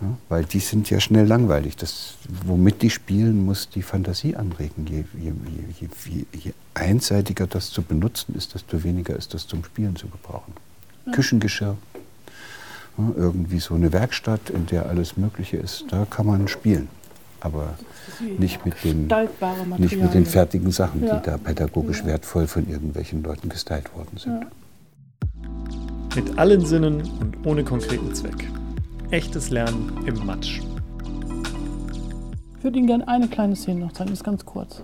[0.00, 1.76] ja, weil die sind ja schnell langweilig.
[1.76, 4.86] Das, womit die spielen, muss die Fantasie anregen.
[4.86, 5.32] Je, je,
[5.80, 10.52] je, je, einseitiger das zu benutzen ist, desto weniger ist das zum Spielen zu gebrauchen.
[11.06, 11.12] Ja.
[11.12, 11.76] Küchengeschirr,
[12.98, 16.88] ja, irgendwie so eine Werkstatt, in der alles Mögliche ist, da kann man spielen.
[17.44, 17.74] Aber
[18.38, 19.06] nicht mit, den,
[19.76, 24.46] nicht mit den fertigen Sachen, die da pädagogisch wertvoll von irgendwelchen Leuten gestylt worden sind.
[26.16, 28.48] Mit allen Sinnen und ohne konkreten Zweck.
[29.10, 30.62] Echtes Lernen im Matsch.
[32.58, 34.80] Ich würde Ihnen gerne eine kleine Szene noch zeigen, ist ganz kurz.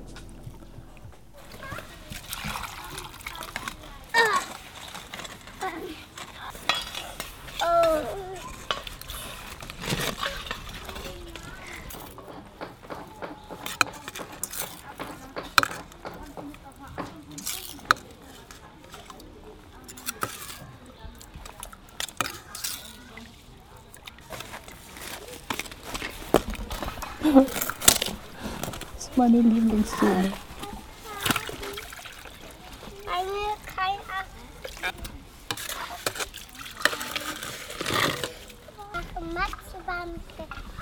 [27.33, 30.33] Das ist meine Lieblingsszene.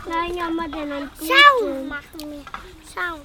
[0.07, 2.43] Nein, ja, mal den Schau machen wir.
[2.95, 3.19] Schau.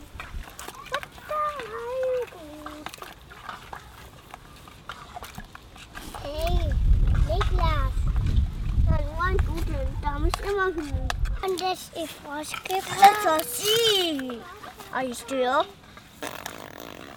[6.21, 6.73] Hey,
[7.27, 7.93] Niklas.
[8.85, 9.87] Da nur ein Dudel.
[10.01, 11.07] Da muss immer hin.
[11.45, 13.43] Und das ist was gefressen.
[13.49, 14.41] Sie.
[14.93, 15.65] Alles dir.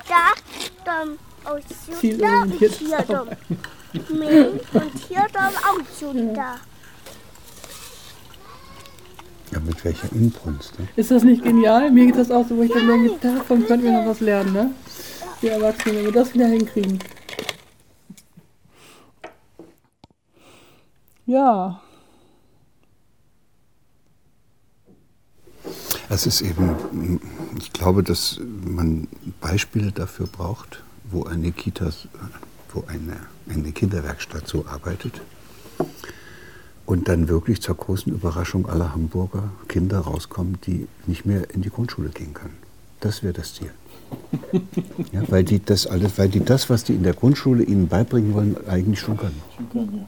[0.09, 0.33] Da,
[0.85, 1.63] dann aus
[2.75, 3.29] hier dann.
[3.29, 6.57] Und hier dann auch schon da.
[9.53, 10.79] Ja, mit welcher Inbrunst.
[10.79, 10.89] Ne?
[10.97, 11.91] Ist das nicht genial?
[11.91, 14.53] Mir geht das auch so, wo ich dann denke, davon könnten wir noch was lernen,
[14.53, 14.71] ne?
[15.41, 16.99] Die Erwachsenen, wenn wir das wieder hinkriegen.
[21.27, 21.81] Ja.
[26.09, 27.21] Es ist eben,
[27.59, 29.09] ich glaube, dass man
[29.41, 31.91] Beispiele dafür braucht, wo eine Kita,
[32.77, 33.17] wo eine,
[33.49, 35.21] eine Kinderwerkstatt so arbeitet
[36.85, 41.71] und dann wirklich zur großen Überraschung aller Hamburger Kinder rauskommen, die nicht mehr in die
[41.71, 42.57] Grundschule gehen können.
[43.01, 43.71] Das wäre das Ziel.
[45.13, 48.35] Ja, weil die das alles, weil die das, was die in der Grundschule ihnen beibringen
[48.35, 49.41] wollen, eigentlich schon können.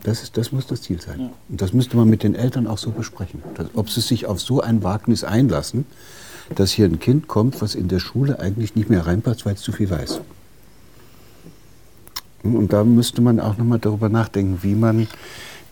[0.03, 1.31] Das, ist, das muss das Ziel sein.
[1.49, 3.43] Und das müsste man mit den Eltern auch so besprechen.
[3.55, 5.85] Dass, ob sie sich auf so ein Wagnis einlassen,
[6.55, 9.63] dass hier ein Kind kommt, was in der Schule eigentlich nicht mehr reinpasst, weil es
[9.63, 10.21] zu viel weiß.
[12.43, 15.09] Und da müsste man auch nochmal darüber nachdenken, wie man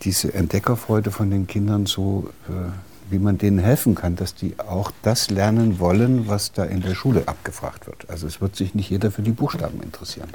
[0.03, 2.71] diese Entdeckerfreude von den Kindern so äh,
[3.09, 6.95] wie man denen helfen kann, dass die auch das lernen wollen, was da in der
[6.95, 8.09] Schule abgefragt wird.
[8.09, 10.29] Also es wird sich nicht jeder für die Buchstaben interessieren.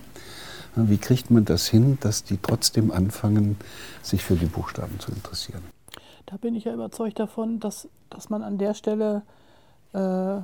[0.74, 3.56] Wie kriegt man das hin, dass die trotzdem anfangen,
[4.02, 5.62] sich für die Buchstaben zu interessieren?
[6.24, 9.22] Da bin ich ja überzeugt davon, dass, dass man an der Stelle
[9.92, 10.40] äh,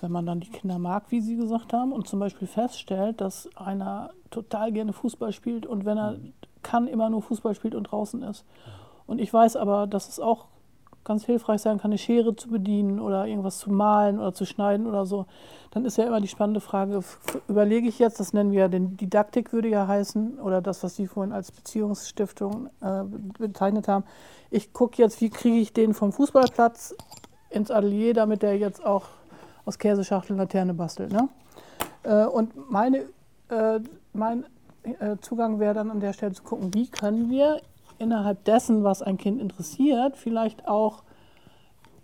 [0.00, 3.48] wenn man dann die Kinder mag, wie Sie gesagt haben, und zum Beispiel feststellt, dass
[3.56, 6.16] einer total gerne Fußball spielt und wenn er
[6.62, 8.44] kann, immer nur Fußball spielt und draußen ist.
[9.06, 10.46] Und ich weiß aber, dass es auch
[11.04, 14.86] ganz hilfreich sein kann, eine Schere zu bedienen oder irgendwas zu malen oder zu schneiden
[14.86, 15.26] oder so.
[15.70, 17.00] Dann ist ja immer die spannende Frage,
[17.48, 20.96] überlege ich jetzt, das nennen wir ja den Didaktik, würde ja heißen, oder das, was
[20.96, 23.04] Sie vorhin als Beziehungsstiftung äh,
[23.38, 24.04] bezeichnet haben.
[24.50, 26.94] Ich gucke jetzt, wie kriege ich den vom Fußballplatz
[27.48, 29.06] ins Atelier, damit der jetzt auch
[29.64, 31.12] aus Käseschachteln Laterne bastelt.
[31.12, 31.28] Ne?
[32.02, 33.04] Äh, und meine,
[33.48, 33.80] äh,
[34.12, 34.44] mein
[34.82, 37.60] äh, Zugang wäre dann an der Stelle zu gucken, wie können wir
[37.98, 41.02] innerhalb dessen, was ein Kind interessiert, vielleicht auch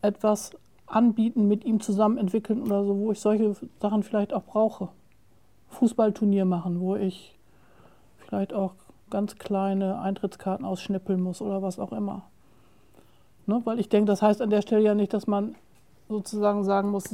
[0.03, 0.53] etwas
[0.87, 4.89] anbieten, mit ihm zusammen entwickeln oder so, wo ich solche Sachen vielleicht auch brauche.
[5.71, 7.37] Fußballturnier machen, wo ich
[8.19, 8.75] vielleicht auch
[9.11, 12.23] ganz kleine Eintrittskarten ausschnippeln muss oder was auch immer.
[13.47, 13.61] Ne?
[13.65, 15.55] Weil ich denke, das heißt an der Stelle ja nicht, dass man
[16.09, 17.05] sozusagen sagen muss,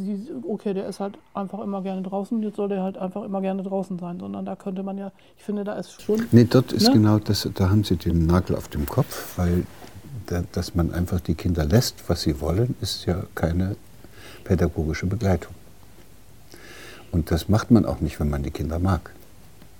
[0.47, 3.63] okay, der ist halt einfach immer gerne draußen, jetzt soll der halt einfach immer gerne
[3.63, 6.27] draußen sein, sondern da könnte man ja, ich finde, da ist schon.
[6.31, 6.95] Nee, dort ist ne?
[6.95, 9.65] genau das, da haben Sie den Nagel auf dem Kopf, weil
[10.27, 13.77] da, dass man einfach die Kinder lässt, was sie wollen, ist ja keine
[14.45, 15.55] pädagogische Begleitung.
[17.13, 19.13] Und das macht man auch nicht, wenn man die Kinder mag.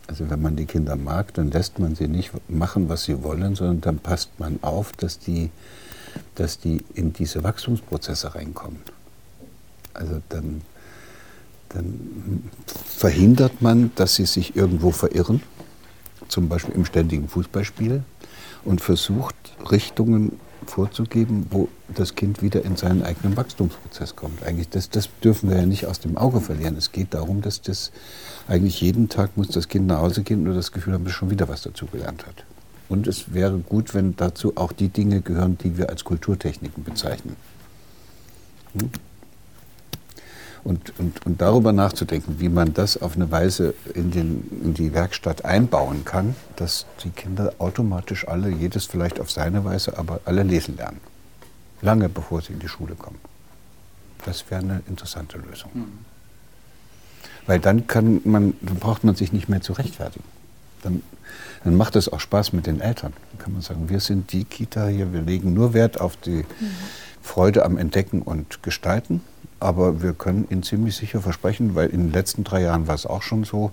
[0.07, 3.55] Also wenn man die Kinder mag, dann lässt man sie nicht machen, was sie wollen,
[3.55, 5.51] sondern dann passt man auf, dass die,
[6.35, 8.81] dass die in diese Wachstumsprozesse reinkommen.
[9.95, 10.63] Also dann,
[11.71, 12.51] dann
[12.87, 15.43] verhindert man, dass sie sich irgendwo verirren,
[16.29, 18.03] zum Beispiel im ständigen Fußballspiel,
[18.65, 19.35] und versucht
[19.71, 24.43] Richtungen vorzugeben, wo das Kind wieder in seinen eigenen Wachstumsprozess kommt.
[24.43, 26.77] Eigentlich das, das dürfen wir ja nicht aus dem Auge verlieren.
[26.77, 27.91] Es geht darum, dass das
[28.49, 31.31] eigentlich jeden Tag muss das Kind nach Hause gehen und das Gefühl haben, dass schon
[31.31, 32.45] wieder was dazugelernt hat.
[32.89, 37.37] Und es wäre gut, wenn dazu auch die Dinge gehören, die wir als Kulturtechniken bezeichnen.
[38.79, 38.91] Hm?
[40.65, 44.95] Und, und, und darüber nachzudenken, wie man das auf eine Weise in, den, in die
[44.95, 50.45] Werkstatt einbauen kann, dass die Kinder automatisch alle, jedes vielleicht auf seine Weise, aber alle
[50.45, 51.01] lesen lernen.
[51.81, 53.19] Lange bevor sie in die Schule kommen.
[54.25, 55.71] Das wäre eine interessante Lösung.
[55.75, 55.99] Mhm.
[57.47, 60.25] Weil dann, kann man, dann braucht man sich nicht mehr zu rechtfertigen.
[60.83, 61.03] Dann,
[61.65, 63.13] dann macht es auch Spaß mit den Eltern.
[63.31, 66.45] Dann kann man sagen, wir sind die Kita hier, wir legen nur Wert auf die
[66.45, 66.45] mhm.
[67.23, 69.23] Freude am Entdecken und Gestalten
[69.63, 73.07] aber wir können Ihnen ziemlich sicher versprechen, weil in den letzten drei Jahren war es
[73.07, 73.71] auch schon so,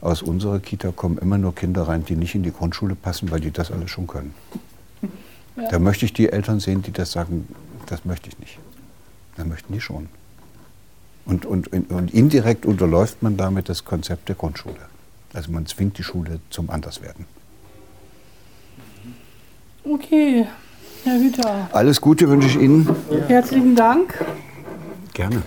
[0.00, 3.40] aus unserer Kita kommen immer nur Kinder rein, die nicht in die Grundschule passen, weil
[3.40, 4.34] die das alles schon können.
[5.56, 5.68] Ja.
[5.68, 7.46] Da möchte ich die Eltern sehen, die das sagen,
[7.86, 8.58] das möchte ich nicht.
[9.36, 10.08] Da möchten die schon.
[11.26, 14.76] Und, und, und indirekt unterläuft man damit das Konzept der Grundschule.
[15.34, 17.26] Also man zwingt die Schule zum Anderswerden.
[19.84, 20.46] Okay,
[21.04, 21.68] Herr Hüter.
[21.72, 22.94] Alles Gute wünsche ich Ihnen.
[23.28, 24.22] Herzlichen Dank.
[25.14, 25.42] Gerne.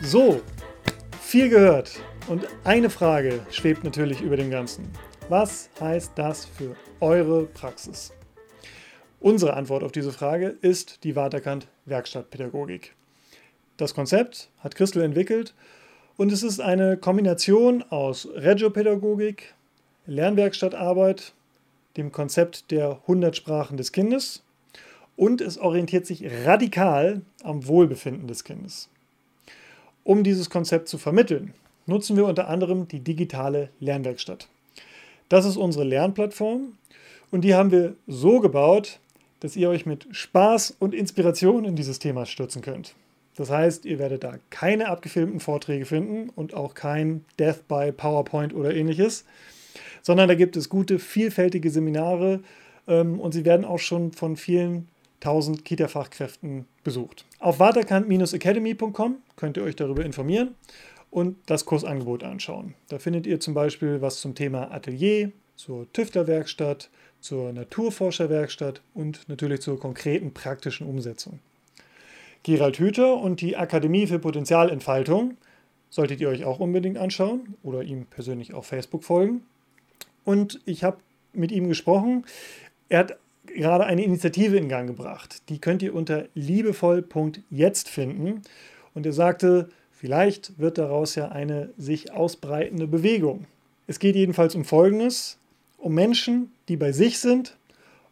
[0.00, 0.40] So,
[1.20, 1.90] viel gehört.
[2.28, 4.88] Und eine Frage schwebt natürlich über dem Ganzen.
[5.28, 8.12] Was heißt das für eure Praxis?
[9.24, 12.94] Unsere Antwort auf diese Frage ist die Waterkant Werkstattpädagogik.
[13.78, 15.54] Das Konzept hat Christel entwickelt
[16.18, 19.54] und es ist eine Kombination aus Regiopädagogik,
[20.04, 21.32] Lernwerkstattarbeit,
[21.96, 24.42] dem Konzept der 100 Sprachen des Kindes
[25.16, 28.90] und es orientiert sich radikal am Wohlbefinden des Kindes.
[30.02, 31.54] Um dieses Konzept zu vermitteln,
[31.86, 34.48] nutzen wir unter anderem die digitale Lernwerkstatt.
[35.30, 36.76] Das ist unsere Lernplattform
[37.30, 39.00] und die haben wir so gebaut,
[39.40, 42.94] dass ihr euch mit Spaß und Inspiration in dieses Thema stürzen könnt.
[43.36, 48.54] Das heißt, ihr werdet da keine abgefilmten Vorträge finden und auch kein Death by PowerPoint
[48.54, 49.24] oder ähnliches,
[50.02, 52.40] sondern da gibt es gute, vielfältige Seminare
[52.86, 54.88] ähm, und sie werden auch schon von vielen
[55.20, 57.24] tausend Kita-Fachkräften besucht.
[57.38, 60.54] Auf waterkant-academy.com könnt ihr euch darüber informieren
[61.10, 62.74] und das Kursangebot anschauen.
[62.88, 66.90] Da findet ihr zum Beispiel was zum Thema Atelier, zur Tüfterwerkstatt,
[67.24, 71.38] zur Naturforscherwerkstatt und natürlich zur konkreten praktischen Umsetzung.
[72.42, 75.38] Gerald Hüther und die Akademie für Potenzialentfaltung
[75.88, 79.40] solltet ihr euch auch unbedingt anschauen oder ihm persönlich auf Facebook folgen.
[80.26, 80.98] Und ich habe
[81.32, 82.26] mit ihm gesprochen.
[82.90, 83.16] Er hat
[83.46, 85.48] gerade eine Initiative in Gang gebracht.
[85.48, 88.42] Die könnt ihr unter liebevoll.jetzt finden.
[88.92, 93.46] Und er sagte, vielleicht wird daraus ja eine sich ausbreitende Bewegung.
[93.86, 95.38] Es geht jedenfalls um Folgendes,
[95.84, 97.58] um Menschen, die bei sich sind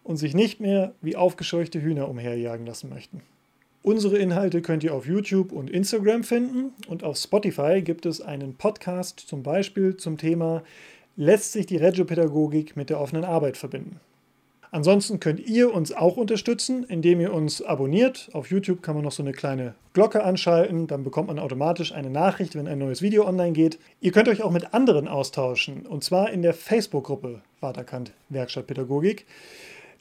[0.04, 3.22] und sich nicht mehr wie aufgescheuchte Hühner umherjagen lassen möchten.
[3.82, 8.56] Unsere Inhalte könnt ihr auf YouTube und Instagram finden und auf Spotify gibt es einen
[8.56, 10.62] Podcast zum Beispiel zum Thema
[11.16, 14.00] Lässt sich die Regiopädagogik mit der offenen Arbeit verbinden?
[14.74, 18.30] Ansonsten könnt ihr uns auch unterstützen, indem ihr uns abonniert.
[18.32, 22.08] Auf YouTube kann man noch so eine kleine Glocke anschalten, dann bekommt man automatisch eine
[22.08, 23.78] Nachricht, wenn ein neues Video online geht.
[24.00, 29.26] Ihr könnt euch auch mit anderen austauschen, und zwar in der Facebook-Gruppe Waterkant Werkstattpädagogik.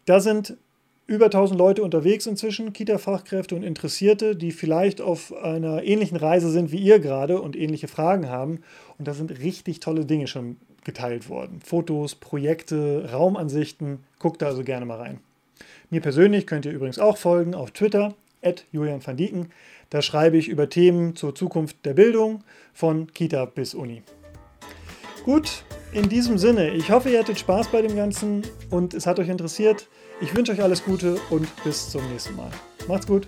[0.05, 0.55] Da sind
[1.05, 6.72] über 1000 Leute unterwegs inzwischen, Kita-Fachkräfte und Interessierte, die vielleicht auf einer ähnlichen Reise sind
[6.72, 8.61] wie ihr gerade und ähnliche Fragen haben.
[8.97, 11.61] Und da sind richtig tolle Dinge schon geteilt worden.
[11.63, 13.99] Fotos, Projekte, Raumansichten.
[14.19, 15.19] Guckt da also gerne mal rein.
[15.89, 19.51] Mir persönlich könnt ihr übrigens auch folgen auf Twitter, at Julian van Dieken.
[19.89, 24.03] Da schreibe ich über Themen zur Zukunft der Bildung von Kita bis Uni.
[25.25, 25.63] Gut,
[25.93, 29.29] in diesem Sinne, ich hoffe, ihr hattet Spaß bei dem Ganzen und es hat euch
[29.29, 29.88] interessiert.
[30.21, 32.51] Ich wünsche euch alles Gute und bis zum nächsten Mal.
[32.88, 33.27] Macht's gut.